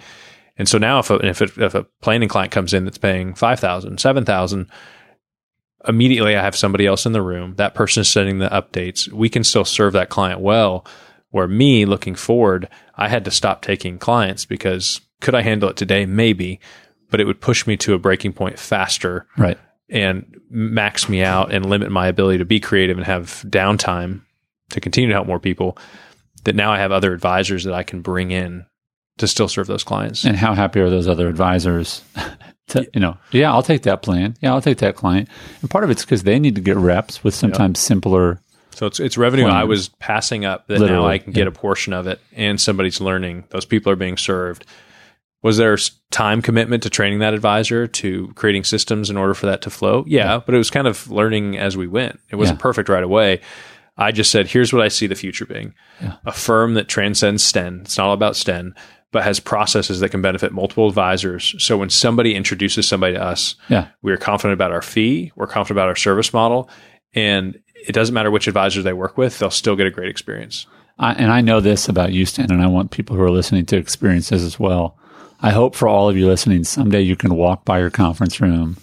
And 0.57 0.67
so 0.67 0.77
now 0.77 0.99
if 0.99 1.09
a, 1.09 1.25
if, 1.25 1.41
it, 1.41 1.57
if 1.57 1.75
a 1.75 1.85
planning 2.01 2.27
client 2.27 2.51
comes 2.51 2.73
in 2.73 2.85
that's 2.85 2.97
paying 2.97 3.33
5,000, 3.33 3.99
7,000, 3.99 4.69
immediately 5.87 6.35
I 6.35 6.41
have 6.41 6.55
somebody 6.55 6.85
else 6.85 7.05
in 7.05 7.13
the 7.13 7.21
room. 7.21 7.55
That 7.55 7.75
person 7.75 8.01
is 8.01 8.09
sending 8.09 8.39
the 8.39 8.49
updates. 8.49 9.11
We 9.11 9.29
can 9.29 9.43
still 9.43 9.63
serve 9.63 9.93
that 9.93 10.09
client 10.09 10.41
well. 10.41 10.85
Where 11.31 11.47
me 11.47 11.85
looking 11.85 12.15
forward, 12.15 12.67
I 12.95 13.07
had 13.07 13.23
to 13.25 13.31
stop 13.31 13.61
taking 13.61 13.99
clients 13.99 14.45
because 14.45 14.99
could 15.21 15.35
I 15.35 15.41
handle 15.41 15.69
it 15.69 15.77
today? 15.77 16.05
Maybe, 16.05 16.59
but 17.09 17.19
it 17.19 17.25
would 17.25 17.41
push 17.41 17.67
me 17.67 17.77
to 17.77 17.93
a 17.93 17.99
breaking 17.99 18.33
point 18.33 18.59
faster 18.59 19.27
right. 19.37 19.57
and 19.89 20.39
max 20.49 21.09
me 21.09 21.23
out 21.23 21.53
and 21.53 21.65
limit 21.65 21.91
my 21.91 22.07
ability 22.07 22.39
to 22.39 22.45
be 22.45 22.59
creative 22.59 22.97
and 22.97 23.05
have 23.05 23.43
downtime 23.47 24.21
to 24.71 24.79
continue 24.79 25.09
to 25.09 25.15
help 25.15 25.27
more 25.27 25.39
people 25.39 25.77
that 26.43 26.55
now 26.55 26.71
I 26.71 26.77
have 26.77 26.91
other 26.91 27.13
advisors 27.13 27.63
that 27.65 27.73
I 27.73 27.83
can 27.83 28.01
bring 28.01 28.31
in 28.31 28.65
to 29.17 29.27
still 29.27 29.47
serve 29.47 29.67
those 29.67 29.83
clients. 29.83 30.23
And 30.23 30.37
how 30.37 30.53
happy 30.53 30.79
are 30.79 30.89
those 30.89 31.07
other 31.07 31.27
advisors? 31.27 32.01
to, 32.69 32.89
you 32.93 33.01
know, 33.01 33.17
yeah, 33.31 33.51
I'll 33.51 33.63
take 33.63 33.83
that 33.83 34.01
plan. 34.01 34.35
Yeah, 34.41 34.53
I'll 34.53 34.61
take 34.61 34.77
that 34.79 34.95
client. 34.95 35.27
And 35.61 35.69
part 35.69 35.83
of 35.83 35.89
it's 35.89 36.03
because 36.03 36.23
they 36.23 36.39
need 36.39 36.55
to 36.55 36.61
get 36.61 36.77
reps 36.77 37.23
with 37.23 37.35
sometimes 37.35 37.79
simpler. 37.79 38.41
So 38.71 38.85
it's 38.85 38.99
it's 38.99 39.17
revenue 39.17 39.45
Plan. 39.45 39.57
I 39.57 39.65
was 39.65 39.89
passing 39.89 40.45
up 40.45 40.67
that 40.67 40.79
now 40.79 41.05
I 41.05 41.17
can 41.17 41.33
get 41.33 41.47
a 41.47 41.51
portion 41.51 41.91
of 41.91 42.07
it, 42.07 42.21
and 42.33 42.61
somebody's 42.61 43.01
learning. 43.01 43.43
Those 43.49 43.65
people 43.65 43.91
are 43.91 43.97
being 43.97 44.15
served. 44.15 44.65
Was 45.41 45.57
there 45.57 45.77
time 46.11 46.41
commitment 46.41 46.83
to 46.83 46.89
training 46.89 47.19
that 47.19 47.33
advisor 47.33 47.87
to 47.87 48.27
creating 48.35 48.65
systems 48.65 49.09
in 49.09 49.15
order 49.17 49.33
for 49.33 49.45
that 49.45 49.61
to 49.61 49.69
flow? 49.69 50.03
Yeah, 50.07 50.39
but 50.45 50.53
it 50.53 50.57
was 50.57 50.69
kind 50.69 50.87
of 50.87 51.09
learning 51.09 51.57
as 51.57 51.77
we 51.77 51.87
went. 51.87 52.19
It 52.29 52.35
wasn't 52.35 52.59
Yeah. 52.59 52.63
perfect 52.63 52.89
right 52.89 53.03
away. 53.03 53.39
I 53.97 54.11
just 54.11 54.31
said, 54.31 54.47
here's 54.47 54.71
what 54.73 54.81
I 54.81 54.87
see 54.89 55.07
the 55.07 55.15
future 55.15 55.45
being: 55.45 55.73
Yeah. 56.01 56.15
a 56.25 56.31
firm 56.33 56.73
that 56.73 56.87
transcends 56.89 57.43
Sten. 57.43 57.81
It's 57.83 57.97
not 57.97 58.07
all 58.07 58.13
about 58.13 58.35
Sten, 58.35 58.73
but 59.11 59.23
has 59.23 59.39
processes 59.39 60.01
that 60.01 60.09
can 60.09 60.21
benefit 60.21 60.51
multiple 60.51 60.87
advisors. 60.87 61.55
So 61.57 61.77
when 61.77 61.89
somebody 61.89 62.35
introduces 62.35 62.87
somebody 62.87 63.13
to 63.13 63.23
us, 63.23 63.55
Yeah. 63.69 63.87
we 64.01 64.11
are 64.11 64.17
confident 64.17 64.53
about 64.53 64.71
our 64.71 64.81
fee. 64.81 65.31
We're 65.35 65.47
confident 65.47 65.77
about 65.77 65.87
our 65.87 65.95
service 65.95 66.33
model. 66.33 66.69
And 67.15 67.57
it 67.87 67.93
doesn't 67.93 68.13
matter 68.13 68.29
which 68.29 68.47
advisor 68.47 68.81
they 68.81 68.93
work 68.93 69.17
with, 69.17 69.39
they'll 69.39 69.49
still 69.49 69.75
get 69.77 69.87
a 69.87 69.91
great 69.91 70.09
experience. 70.09 70.65
I, 70.99 71.13
and 71.13 71.31
I 71.31 71.39
know 71.39 71.61
this 71.61 71.87
about 71.87 72.11
you, 72.11 72.25
Sten, 72.25 72.51
and 72.51 72.61
I 72.61 72.67
want 72.67 72.91
people 72.91 73.15
who 73.15 73.23
are 73.23 73.31
listening 73.31 73.65
to 73.67 73.77
experience 73.77 74.29
this 74.29 74.43
as 74.43 74.59
well. 74.59 74.97
I 75.41 75.51
hope 75.51 75.75
for 75.75 75.87
all 75.87 76.09
of 76.09 76.17
you 76.17 76.27
listening, 76.27 76.63
someday 76.63 77.01
you 77.01 77.15
can 77.15 77.35
walk 77.35 77.65
by 77.65 77.79
your 77.79 77.89
conference 77.89 78.41
room 78.41 78.77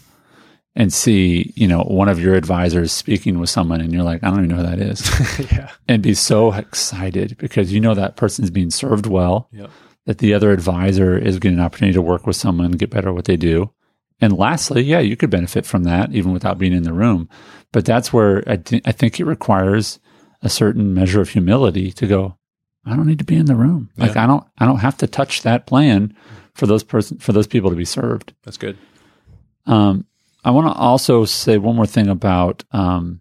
and 0.75 0.93
see, 0.93 1.53
you 1.57 1.67
know, 1.69 1.83
one 1.83 2.09
of 2.09 2.21
your 2.21 2.35
advisors 2.35 2.93
speaking 2.93 3.39
with 3.39 3.51
someone 3.51 3.81
and 3.81 3.93
you're 3.93 4.03
like, 4.03 4.23
I 4.25 4.29
don't 4.31 4.45
even 4.45 4.51
know 4.51 4.57
who 4.57 4.77
that 4.77 4.79
is. 4.79 5.51
yeah. 5.53 5.71
and 5.89 6.03
be 6.03 6.15
so 6.15 6.53
excited 6.53 7.37
because 7.39 7.73
you 7.73 7.81
know 7.81 7.95
that 7.95 8.17
person's 8.17 8.51
being 8.51 8.71
served 8.71 9.07
well, 9.07 9.49
Yep. 9.53 9.71
that 10.07 10.19
the 10.19 10.35
other 10.35 10.51
advisor 10.51 11.17
is 11.17 11.39
getting 11.39 11.59
an 11.59 11.65
opportunity 11.65 11.95
to 11.95 12.03
work 12.03 12.27
with 12.27 12.37
someone 12.37 12.67
and 12.67 12.79
get 12.79 12.91
better 12.91 13.09
at 13.09 13.15
what 13.15 13.25
they 13.27 13.37
do. 13.37 13.71
And 14.21 14.33
lastly, 14.37 14.83
yeah, 14.83 15.01
you 15.01 15.17
could 15.17 15.29
benefit 15.31 15.67
from 15.67 15.85
that 15.85 16.15
even 16.15 16.33
without 16.33 16.57
being 16.59 16.73
in 16.73 16.85
the 16.85 16.93
room. 16.95 17.29
But 17.73 17.85
that's 17.85 18.13
where 18.15 18.43
I, 18.47 18.57
thi- 18.57 18.83
I 18.87 18.93
think 18.93 19.21
it 19.21 19.25
requires 19.27 19.99
a 20.43 20.49
certain 20.49 20.95
measure 20.95 21.21
of 21.21 21.31
humility 21.31 21.91
to 21.93 22.07
go, 22.07 22.39
I 22.87 22.97
don't 22.97 23.07
need 23.07 23.19
to 23.19 23.25
be 23.25 23.37
in 23.37 23.47
the 23.47 23.57
room. 23.57 23.91
Like 23.99 24.15
Yeah. 24.15 24.25
I 24.25 24.27
don't, 24.27 24.45
I 24.59 24.65
don't 24.67 24.79
have 24.79 24.97
to 24.99 25.07
touch 25.07 25.43
that 25.43 25.67
plan 25.67 26.15
for 26.57 26.67
those 26.67 26.83
person, 26.83 27.19
for 27.19 27.33
those 27.33 27.47
people 27.47 27.71
to 27.71 27.77
be 27.77 27.85
served. 27.85 28.33
That's 28.43 28.57
good. 28.57 28.77
Um, 29.67 30.07
I 30.45 30.51
want 30.51 30.69
to 30.69 30.81
also 30.81 31.25
say 31.25 31.59
one 31.59 31.77
more 31.77 31.87
thing 31.87 32.09
about 32.09 32.65
um, 32.73 33.21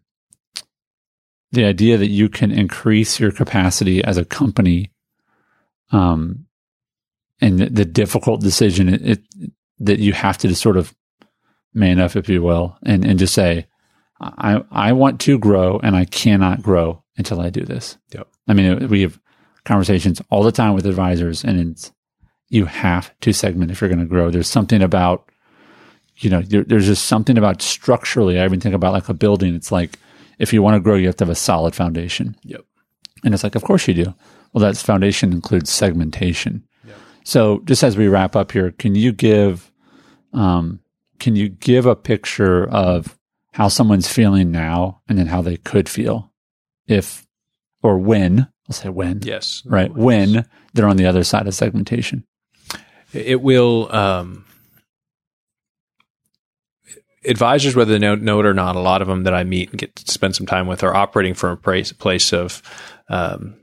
the 1.51 1.65
idea 1.65 1.97
that 1.97 2.09
you 2.09 2.29
can 2.29 2.51
increase 2.51 3.19
your 3.19 3.31
capacity 3.31 4.03
as 4.03 4.17
a 4.17 4.25
company, 4.25 4.91
um, 5.91 6.45
and 7.41 7.59
the, 7.59 7.69
the 7.69 7.85
difficult 7.85 8.41
decision 8.41 8.89
it, 8.89 9.01
it, 9.05 9.23
that 9.79 9.99
you 9.99 10.13
have 10.13 10.37
to 10.39 10.47
just 10.47 10.61
sort 10.61 10.77
of 10.77 10.95
man 11.73 11.99
up, 11.99 12.15
if 12.15 12.29
you 12.29 12.41
will, 12.41 12.77
and 12.83 13.03
and 13.03 13.19
just 13.19 13.33
say, 13.33 13.67
I 14.21 14.63
I 14.71 14.93
want 14.93 15.19
to 15.21 15.37
grow, 15.37 15.79
and 15.79 15.95
I 15.95 16.05
cannot 16.05 16.61
grow 16.61 17.03
until 17.17 17.41
I 17.41 17.49
do 17.49 17.65
this. 17.65 17.97
Yep. 18.13 18.27
I 18.47 18.53
mean, 18.53 18.87
we 18.87 19.01
have 19.01 19.19
conversations 19.65 20.21
all 20.29 20.43
the 20.43 20.51
time 20.51 20.73
with 20.73 20.85
advisors, 20.85 21.43
and 21.43 21.59
it's 21.59 21.91
you 22.49 22.65
have 22.65 23.17
to 23.21 23.33
segment 23.33 23.71
if 23.71 23.81
you're 23.81 23.89
going 23.89 23.99
to 23.99 24.05
grow. 24.05 24.29
There's 24.29 24.49
something 24.49 24.81
about 24.81 25.29
you 26.17 26.29
know, 26.29 26.41
there, 26.41 26.63
there's 26.63 26.85
just 26.85 27.05
something 27.05 27.37
about 27.37 27.61
structurally. 27.61 28.39
I 28.39 28.45
even 28.45 28.59
think 28.59 28.75
about 28.75 28.93
like 28.93 29.09
a 29.09 29.13
building. 29.13 29.53
It's 29.55 29.71
like 29.71 29.99
if 30.39 30.53
you 30.53 30.61
want 30.61 30.75
to 30.75 30.79
grow, 30.79 30.95
you 30.95 31.07
have 31.07 31.17
to 31.17 31.25
have 31.25 31.31
a 31.31 31.35
solid 31.35 31.75
foundation. 31.75 32.35
Yep. 32.43 32.61
And 33.23 33.33
it's 33.33 33.43
like, 33.43 33.55
of 33.55 33.63
course 33.63 33.87
you 33.87 33.93
do. 33.93 34.13
Well, 34.53 34.61
that 34.61 34.77
foundation 34.77 35.33
includes 35.33 35.69
segmentation. 35.69 36.63
Yep. 36.87 36.97
So, 37.23 37.61
just 37.65 37.83
as 37.83 37.97
we 37.97 38.07
wrap 38.07 38.35
up 38.35 38.51
here, 38.51 38.71
can 38.71 38.95
you 38.95 39.11
give, 39.11 39.71
um, 40.31 40.79
can 41.19 41.35
you 41.35 41.49
give 41.49 41.85
a 41.85 41.95
picture 41.95 42.69
of 42.69 43.17
how 43.53 43.67
someone's 43.67 44.11
feeling 44.11 44.51
now, 44.51 45.01
and 45.07 45.17
then 45.17 45.27
how 45.27 45.41
they 45.41 45.57
could 45.57 45.89
feel 45.89 46.31
if, 46.87 47.25
or 47.81 47.97
when? 47.97 48.47
I'll 48.69 48.73
say 48.73 48.89
when. 48.89 49.21
Yes. 49.23 49.63
Right. 49.65 49.93
When 49.93 50.47
they're 50.73 50.87
on 50.87 50.97
the 50.97 51.05
other 51.05 51.23
side 51.23 51.47
of 51.47 51.53
segmentation. 51.53 52.25
It 53.15 53.41
will, 53.41 53.93
um, 53.95 54.45
advisors, 57.25 57.75
whether 57.75 57.93
they 57.93 57.99
know, 57.99 58.15
know 58.15 58.39
it 58.39 58.45
or 58.45 58.53
not, 58.53 58.75
a 58.75 58.79
lot 58.79 59.01
of 59.01 59.07
them 59.07 59.23
that 59.23 59.33
I 59.33 59.43
meet 59.43 59.69
and 59.69 59.79
get 59.79 59.95
to 59.95 60.11
spend 60.11 60.35
some 60.35 60.45
time 60.45 60.67
with 60.67 60.83
are 60.83 60.95
operating 60.95 61.33
from 61.33 61.51
a 61.51 61.57
place, 61.57 61.91
place 61.91 62.33
of 62.33 62.61
um, 63.09 63.55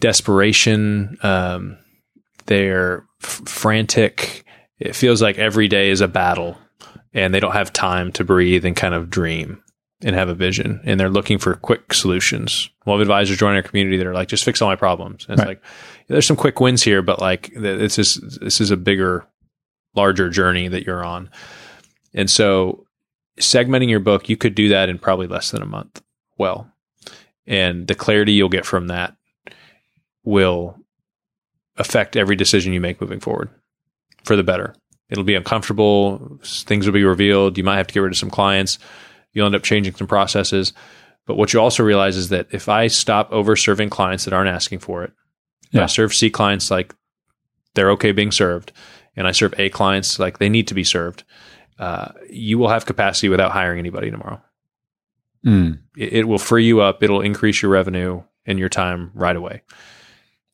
desperation. 0.00 1.18
Um, 1.22 1.78
they're 2.46 3.04
f- 3.22 3.42
frantic. 3.46 4.44
It 4.78 4.96
feels 4.96 5.20
like 5.20 5.38
every 5.38 5.68
day 5.68 5.90
is 5.90 6.00
a 6.00 6.08
battle, 6.08 6.56
and 7.12 7.34
they 7.34 7.40
don't 7.40 7.52
have 7.52 7.72
time 7.72 8.12
to 8.12 8.24
breathe 8.24 8.64
and 8.64 8.76
kind 8.76 8.94
of 8.94 9.10
dream 9.10 9.62
and 10.02 10.14
have 10.14 10.28
a 10.28 10.34
vision. 10.34 10.80
And 10.84 10.98
they're 11.00 11.08
looking 11.10 11.38
for 11.38 11.54
quick 11.54 11.92
solutions. 11.92 12.70
We'll 12.86 12.96
have 12.96 13.02
advisors 13.02 13.36
join 13.36 13.56
our 13.56 13.62
community 13.62 13.96
that 13.96 14.06
are 14.06 14.14
like, 14.14 14.28
just 14.28 14.44
fix 14.44 14.62
all 14.62 14.68
my 14.68 14.76
problems. 14.76 15.24
And 15.28 15.32
it's 15.34 15.40
Right. 15.40 15.48
like, 15.48 15.62
there's 16.06 16.26
some 16.26 16.36
quick 16.36 16.60
wins 16.60 16.82
here, 16.82 17.02
but 17.02 17.20
like, 17.20 17.52
this 17.54 17.98
is 17.98 18.14
this 18.40 18.60
is 18.60 18.70
a 18.70 18.76
bigger, 18.76 19.26
larger 19.94 20.30
journey 20.30 20.68
that 20.68 20.86
you're 20.86 21.04
on. 21.04 21.30
And 22.14 22.30
so, 22.30 22.86
segmenting 23.40 23.88
your 23.90 24.00
book, 24.00 24.28
you 24.28 24.36
could 24.36 24.54
do 24.54 24.68
that 24.70 24.88
in 24.88 24.98
probably 24.98 25.26
less 25.26 25.50
than 25.50 25.62
a 25.62 25.66
month. 25.66 26.02
Well, 26.38 26.70
and 27.46 27.86
the 27.86 27.94
clarity 27.94 28.32
you'll 28.32 28.48
get 28.48 28.66
from 28.66 28.86
that 28.88 29.16
will 30.24 30.76
affect 31.76 32.16
every 32.16 32.36
decision 32.36 32.72
you 32.72 32.80
make 32.80 33.00
moving 33.00 33.20
forward 33.20 33.50
for 34.24 34.36
the 34.36 34.42
better. 34.42 34.74
It'll 35.10 35.24
be 35.24 35.34
uncomfortable. 35.34 36.38
Things 36.44 36.86
will 36.86 36.92
be 36.92 37.04
revealed. 37.04 37.56
You 37.56 37.64
might 37.64 37.76
have 37.78 37.86
to 37.86 37.94
get 37.94 38.00
rid 38.00 38.12
of 38.12 38.18
some 38.18 38.30
clients. 38.30 38.78
You'll 39.38 39.46
end 39.46 39.54
up 39.54 39.62
changing 39.62 39.94
some 39.94 40.08
processes. 40.08 40.72
But 41.24 41.36
what 41.36 41.52
you 41.52 41.60
also 41.60 41.84
realize 41.84 42.16
is 42.16 42.30
that 42.30 42.48
if 42.50 42.68
I 42.68 42.88
stop 42.88 43.30
over 43.30 43.54
serving 43.54 43.90
clients 43.90 44.24
that 44.24 44.34
aren't 44.34 44.50
asking 44.50 44.80
for 44.80 45.04
it, 45.04 45.12
if 45.72 45.80
I 45.80 45.86
serve 45.86 46.12
C 46.12 46.28
clients 46.28 46.72
like 46.72 46.92
they're 47.74 47.92
okay 47.92 48.10
being 48.10 48.32
served, 48.32 48.72
and 49.14 49.28
I 49.28 49.32
serve 49.32 49.54
A 49.58 49.68
clients 49.68 50.18
like 50.18 50.38
they 50.38 50.48
need 50.48 50.66
to 50.68 50.74
be 50.74 50.82
served, 50.82 51.22
uh, 51.78 52.08
you 52.28 52.58
will 52.58 52.68
have 52.68 52.84
capacity 52.84 53.28
without 53.28 53.52
hiring 53.52 53.78
anybody 53.78 54.10
tomorrow. 54.10 54.40
Mm. 55.46 55.78
It, 55.96 56.12
it 56.14 56.24
will 56.24 56.38
free 56.38 56.64
you 56.64 56.80
up. 56.80 57.00
It'll 57.00 57.20
increase 57.20 57.62
your 57.62 57.70
revenue 57.70 58.24
and 58.44 58.58
your 58.58 58.68
time 58.68 59.12
right 59.14 59.36
away. 59.36 59.62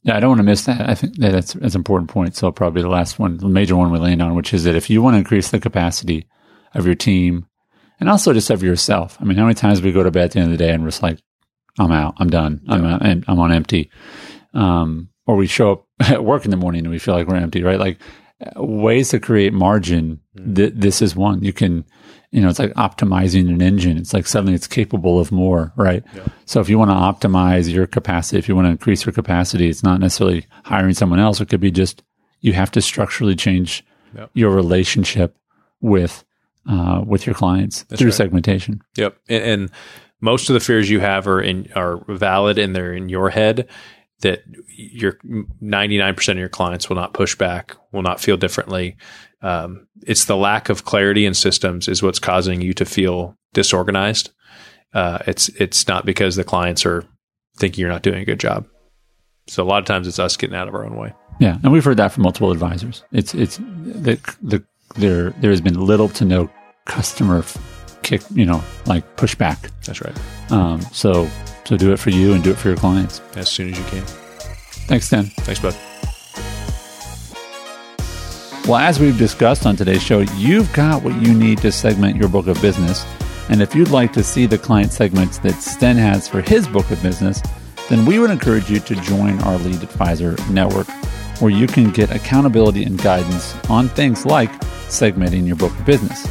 Yeah, 0.03 0.17
I 0.17 0.21
don't 0.21 0.31
want 0.31 0.41
to 0.41 0.45
miss 0.45 0.67
that. 0.67 0.87
I 0.87 0.95
think 0.95 1.17
that 1.17 1.33
that's, 1.33 1.55
that's 1.55 1.75
an 1.75 1.81
important 1.81 2.11
point. 2.11 2.37
So 2.37 2.53
probably 2.53 2.83
the 2.83 2.89
last 2.89 3.19
one, 3.19 3.39
the 3.39 3.49
major 3.49 3.77
one 3.77 3.91
we 3.91 3.99
land 3.99 4.21
on, 4.21 4.35
which 4.35 4.53
is 4.53 4.65
that 4.65 4.75
if 4.75 4.91
you 4.91 5.01
want 5.01 5.15
to 5.15 5.19
increase 5.19 5.51
the 5.51 5.61
capacity 5.61 6.27
of 6.75 6.85
your 6.85 6.95
team 6.95 7.47
and 8.01 8.09
also 8.09 8.33
just 8.33 8.51
of 8.51 8.63
yourself, 8.63 9.17
I 9.21 9.25
mean, 9.25 9.37
how 9.37 9.45
many 9.45 9.55
times 9.55 9.81
we 9.83 9.93
go 9.93 10.03
to 10.03 10.11
bed 10.11 10.25
at 10.27 10.31
the 10.33 10.41
end 10.41 10.53
of 10.53 10.59
the 10.59 10.65
day 10.65 10.73
and 10.73 10.83
we're 10.83 10.91
just 10.91 11.03
like, 11.03 11.19
I'm 11.79 11.93
out, 11.93 12.15
I'm 12.19 12.31
done, 12.31 12.61
I'm 12.69 12.85
out, 12.85 13.05
and 13.05 13.25
I'm 13.29 13.41
on 13.41 13.53
empty. 13.53 13.91
Um, 14.53 15.09
or 15.27 15.37
we 15.37 15.47
show 15.47 15.73
up 15.73 15.87
at 16.01 16.25
work 16.25 16.45
in 16.45 16.51
the 16.51 16.57
morning 16.57 16.81
and 16.85 16.91
we 16.91 16.99
feel 16.99 17.15
like 17.15 17.27
we're 17.27 17.37
empty, 17.37 17.63
right? 17.63 17.79
Like 17.79 17.99
uh, 18.45 18.63
ways 18.63 19.09
to 19.11 19.21
create 19.21 19.53
margin. 19.53 20.21
Th- 20.55 20.73
this 20.75 21.01
is 21.03 21.17
one 21.17 21.43
you 21.43 21.53
can, 21.53 21.85
you 22.31 22.41
know, 22.41 22.49
it's 22.49 22.59
like 22.59 22.73
optimizing 22.75 23.49
an 23.49 23.63
engine. 23.63 23.97
It's 23.97 24.13
like 24.13 24.27
suddenly 24.27 24.55
it's 24.55 24.67
capable 24.67 25.19
of 25.21 25.31
more, 25.33 25.73
right? 25.77 26.03
So 26.47 26.61
if 26.61 26.69
you 26.69 26.79
want 26.79 26.91
to 26.91 27.29
optimize 27.29 27.73
your 27.73 27.87
capacity, 27.87 28.39
if 28.39 28.49
you 28.49 28.55
want 28.57 28.67
to 28.67 28.71
increase 28.73 29.07
your 29.07 29.13
capacity, 29.13 29.69
it's 29.69 29.83
not 29.85 30.01
necessarily 30.01 30.47
hiring 30.65 30.95
someone 30.95 31.21
else. 31.21 31.41
It 31.41 31.49
could 31.49 31.61
be 31.61 31.71
just 31.71 32.03
you 32.41 32.53
have 32.55 32.71
to 32.73 32.83
structurally 32.83 33.37
change 33.37 33.85
Yep. 34.17 34.31
your 34.35 34.51
relationship 34.53 35.37
with 35.81 36.25
uh, 36.69 37.03
with 37.07 37.27
your 37.27 37.35
clients 37.35 37.83
through 37.83 38.09
right. 38.09 38.15
segmentation. 38.15 38.83
Yep. 38.97 39.17
And, 39.29 39.45
and 39.45 39.71
most 40.21 40.49
of 40.49 40.55
the 40.55 40.61
fears 40.61 40.89
you 40.89 41.01
have 41.01 41.27
are 41.27 41.41
in 41.41 41.71
are 41.75 42.05
valid 42.09 42.59
and 42.59 42.75
they're 42.75 42.95
in 42.95 43.09
your 43.09 43.31
head. 43.31 43.69
That 44.21 44.43
your 44.69 45.19
ninety 45.61 45.99
nine 45.99 46.15
percent 46.15 46.39
of 46.39 46.41
your 46.41 46.49
clients 46.49 46.89
will 46.89 46.97
not 46.97 47.13
push 47.13 47.35
back, 47.35 47.77
will 47.93 48.03
not 48.03 48.21
feel 48.21 48.39
differently. 48.39 48.97
Um, 49.43 49.87
it's 50.07 50.25
the 50.25 50.37
lack 50.37 50.71
of 50.71 50.85
clarity 50.85 51.27
in 51.27 51.35
systems 51.35 51.89
is 51.89 52.03
what's 52.03 52.19
causing 52.19 52.63
you 52.63 52.73
to 52.75 52.87
feel 52.87 53.37
disorganized. 53.53 54.31
Uh, 54.95 55.19
it's 55.27 55.49
it's 55.61 55.87
not 55.89 56.07
because 56.07 56.37
the 56.37 56.45
clients 56.45 56.87
are 56.87 57.05
thinking 57.59 57.83
you're 57.83 57.91
not 57.91 58.03
doing 58.03 58.23
a 58.23 58.25
good 58.25 58.41
job. 58.41 58.67
So 59.47 59.63
a 59.63 59.67
lot 59.67 59.81
of 59.81 59.85
times 59.85 60.09
it's 60.09 60.19
us 60.19 60.39
getting 60.39 60.57
out 60.57 60.69
of 60.69 60.75
our 60.75 60.87
own 60.87 60.97
way. 60.97 61.13
Yeah, 61.41 61.59
and 61.63 61.73
we've 61.73 61.85
heard 61.85 61.99
that 61.99 62.13
from 62.13 62.23
multiple 62.23 62.51
advisors. 62.51 63.05
It's 63.13 63.35
it's 63.35 63.59
the 63.59 64.19
the 64.41 64.65
there 64.95 65.31
there 65.31 65.51
has 65.51 65.61
been 65.61 65.79
little 65.81 66.09
to 66.11 66.25
no 66.25 66.51
customer 66.87 67.45
kick, 68.03 68.23
you 68.35 68.45
know, 68.47 68.63
like 68.87 69.17
pushback. 69.17 69.71
That's 69.87 70.01
right. 70.03 70.17
Um, 70.53 70.81
so 70.93 71.29
so 71.65 71.77
do 71.77 71.93
it 71.93 71.99
for 71.99 72.11
you 72.11 72.33
and 72.35 72.43
do 72.45 72.51
it 72.51 72.57
for 72.59 72.69
your 72.69 72.77
clients. 72.77 73.21
As 73.37 73.51
soon 73.51 73.73
as 73.73 73.79
you 73.79 73.85
can. 73.87 74.05
Thanks, 74.87 75.09
Tim. 75.09 75.25
Thanks, 75.25 75.61
bud. 75.61 75.75
Well, 78.69 78.77
as 78.79 78.99
we've 78.99 79.17
discussed 79.19 79.67
on 79.67 79.77
today's 79.77 80.03
show, 80.03 80.21
you've 80.37 80.73
got 80.73 81.03
what 81.03 81.21
you 81.21 81.35
need 81.35 81.59
to 81.59 81.71
segment 81.73 82.17
your 82.17 82.29
book 82.29 82.47
of 82.47 82.61
business. 82.63 83.05
And 83.51 83.61
if 83.61 83.75
you'd 83.75 83.91
like 83.91 84.13
to 84.15 84.23
see 84.23 84.47
the 84.47 84.57
client 84.57 84.91
segments 84.93 85.37
that 85.39 85.55
Sten 85.61 85.97
has 85.97 86.29
for 86.29 86.41
his 86.41 86.67
book 86.67 86.91
of 86.91 87.03
business, 87.03 87.43
then 87.91 88.07
we 88.07 88.19
would 88.19 88.31
encourage 88.31 88.71
you 88.71 88.81
to 88.81 88.95
join 88.97 89.39
our 89.43 89.55
Elite 89.57 89.83
Advisor 89.83 90.37
Network. 90.51 90.87
where 91.41 91.51
you 91.51 91.67
can 91.67 91.91
get 91.91 92.11
accountability 92.11 92.85
and 92.85 93.01
guidance 93.03 93.55
on 93.69 93.89
things 93.91 94.25
like 94.25 94.51
segmenting 94.95 95.47
your 95.47 95.57
book 95.57 95.73
of 95.79 95.85
business. 95.85 96.27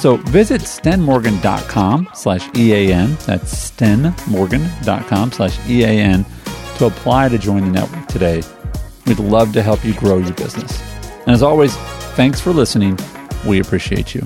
So 0.00 0.16
visit 0.16 0.62
stenmorgan.com 0.62 2.10
slash 2.14 2.48
EAN. 2.56 3.16
That's 3.26 3.70
stenmorgan.com 3.70 5.32
slash 5.32 5.68
EAN 5.68 6.24
to 6.76 6.86
apply 6.86 7.28
to 7.28 7.38
join 7.38 7.64
the 7.64 7.70
network 7.70 8.06
today. 8.06 8.42
We'd 9.06 9.18
love 9.18 9.52
to 9.54 9.62
help 9.62 9.84
you 9.84 9.94
grow 9.94 10.18
your 10.18 10.34
business. 10.34 10.80
And 11.22 11.30
as 11.30 11.42
always, 11.42 11.76
thanks 12.14 12.40
for 12.40 12.52
listening. 12.52 12.98
We 13.44 13.60
appreciate 13.60 14.14
you. 14.14 14.24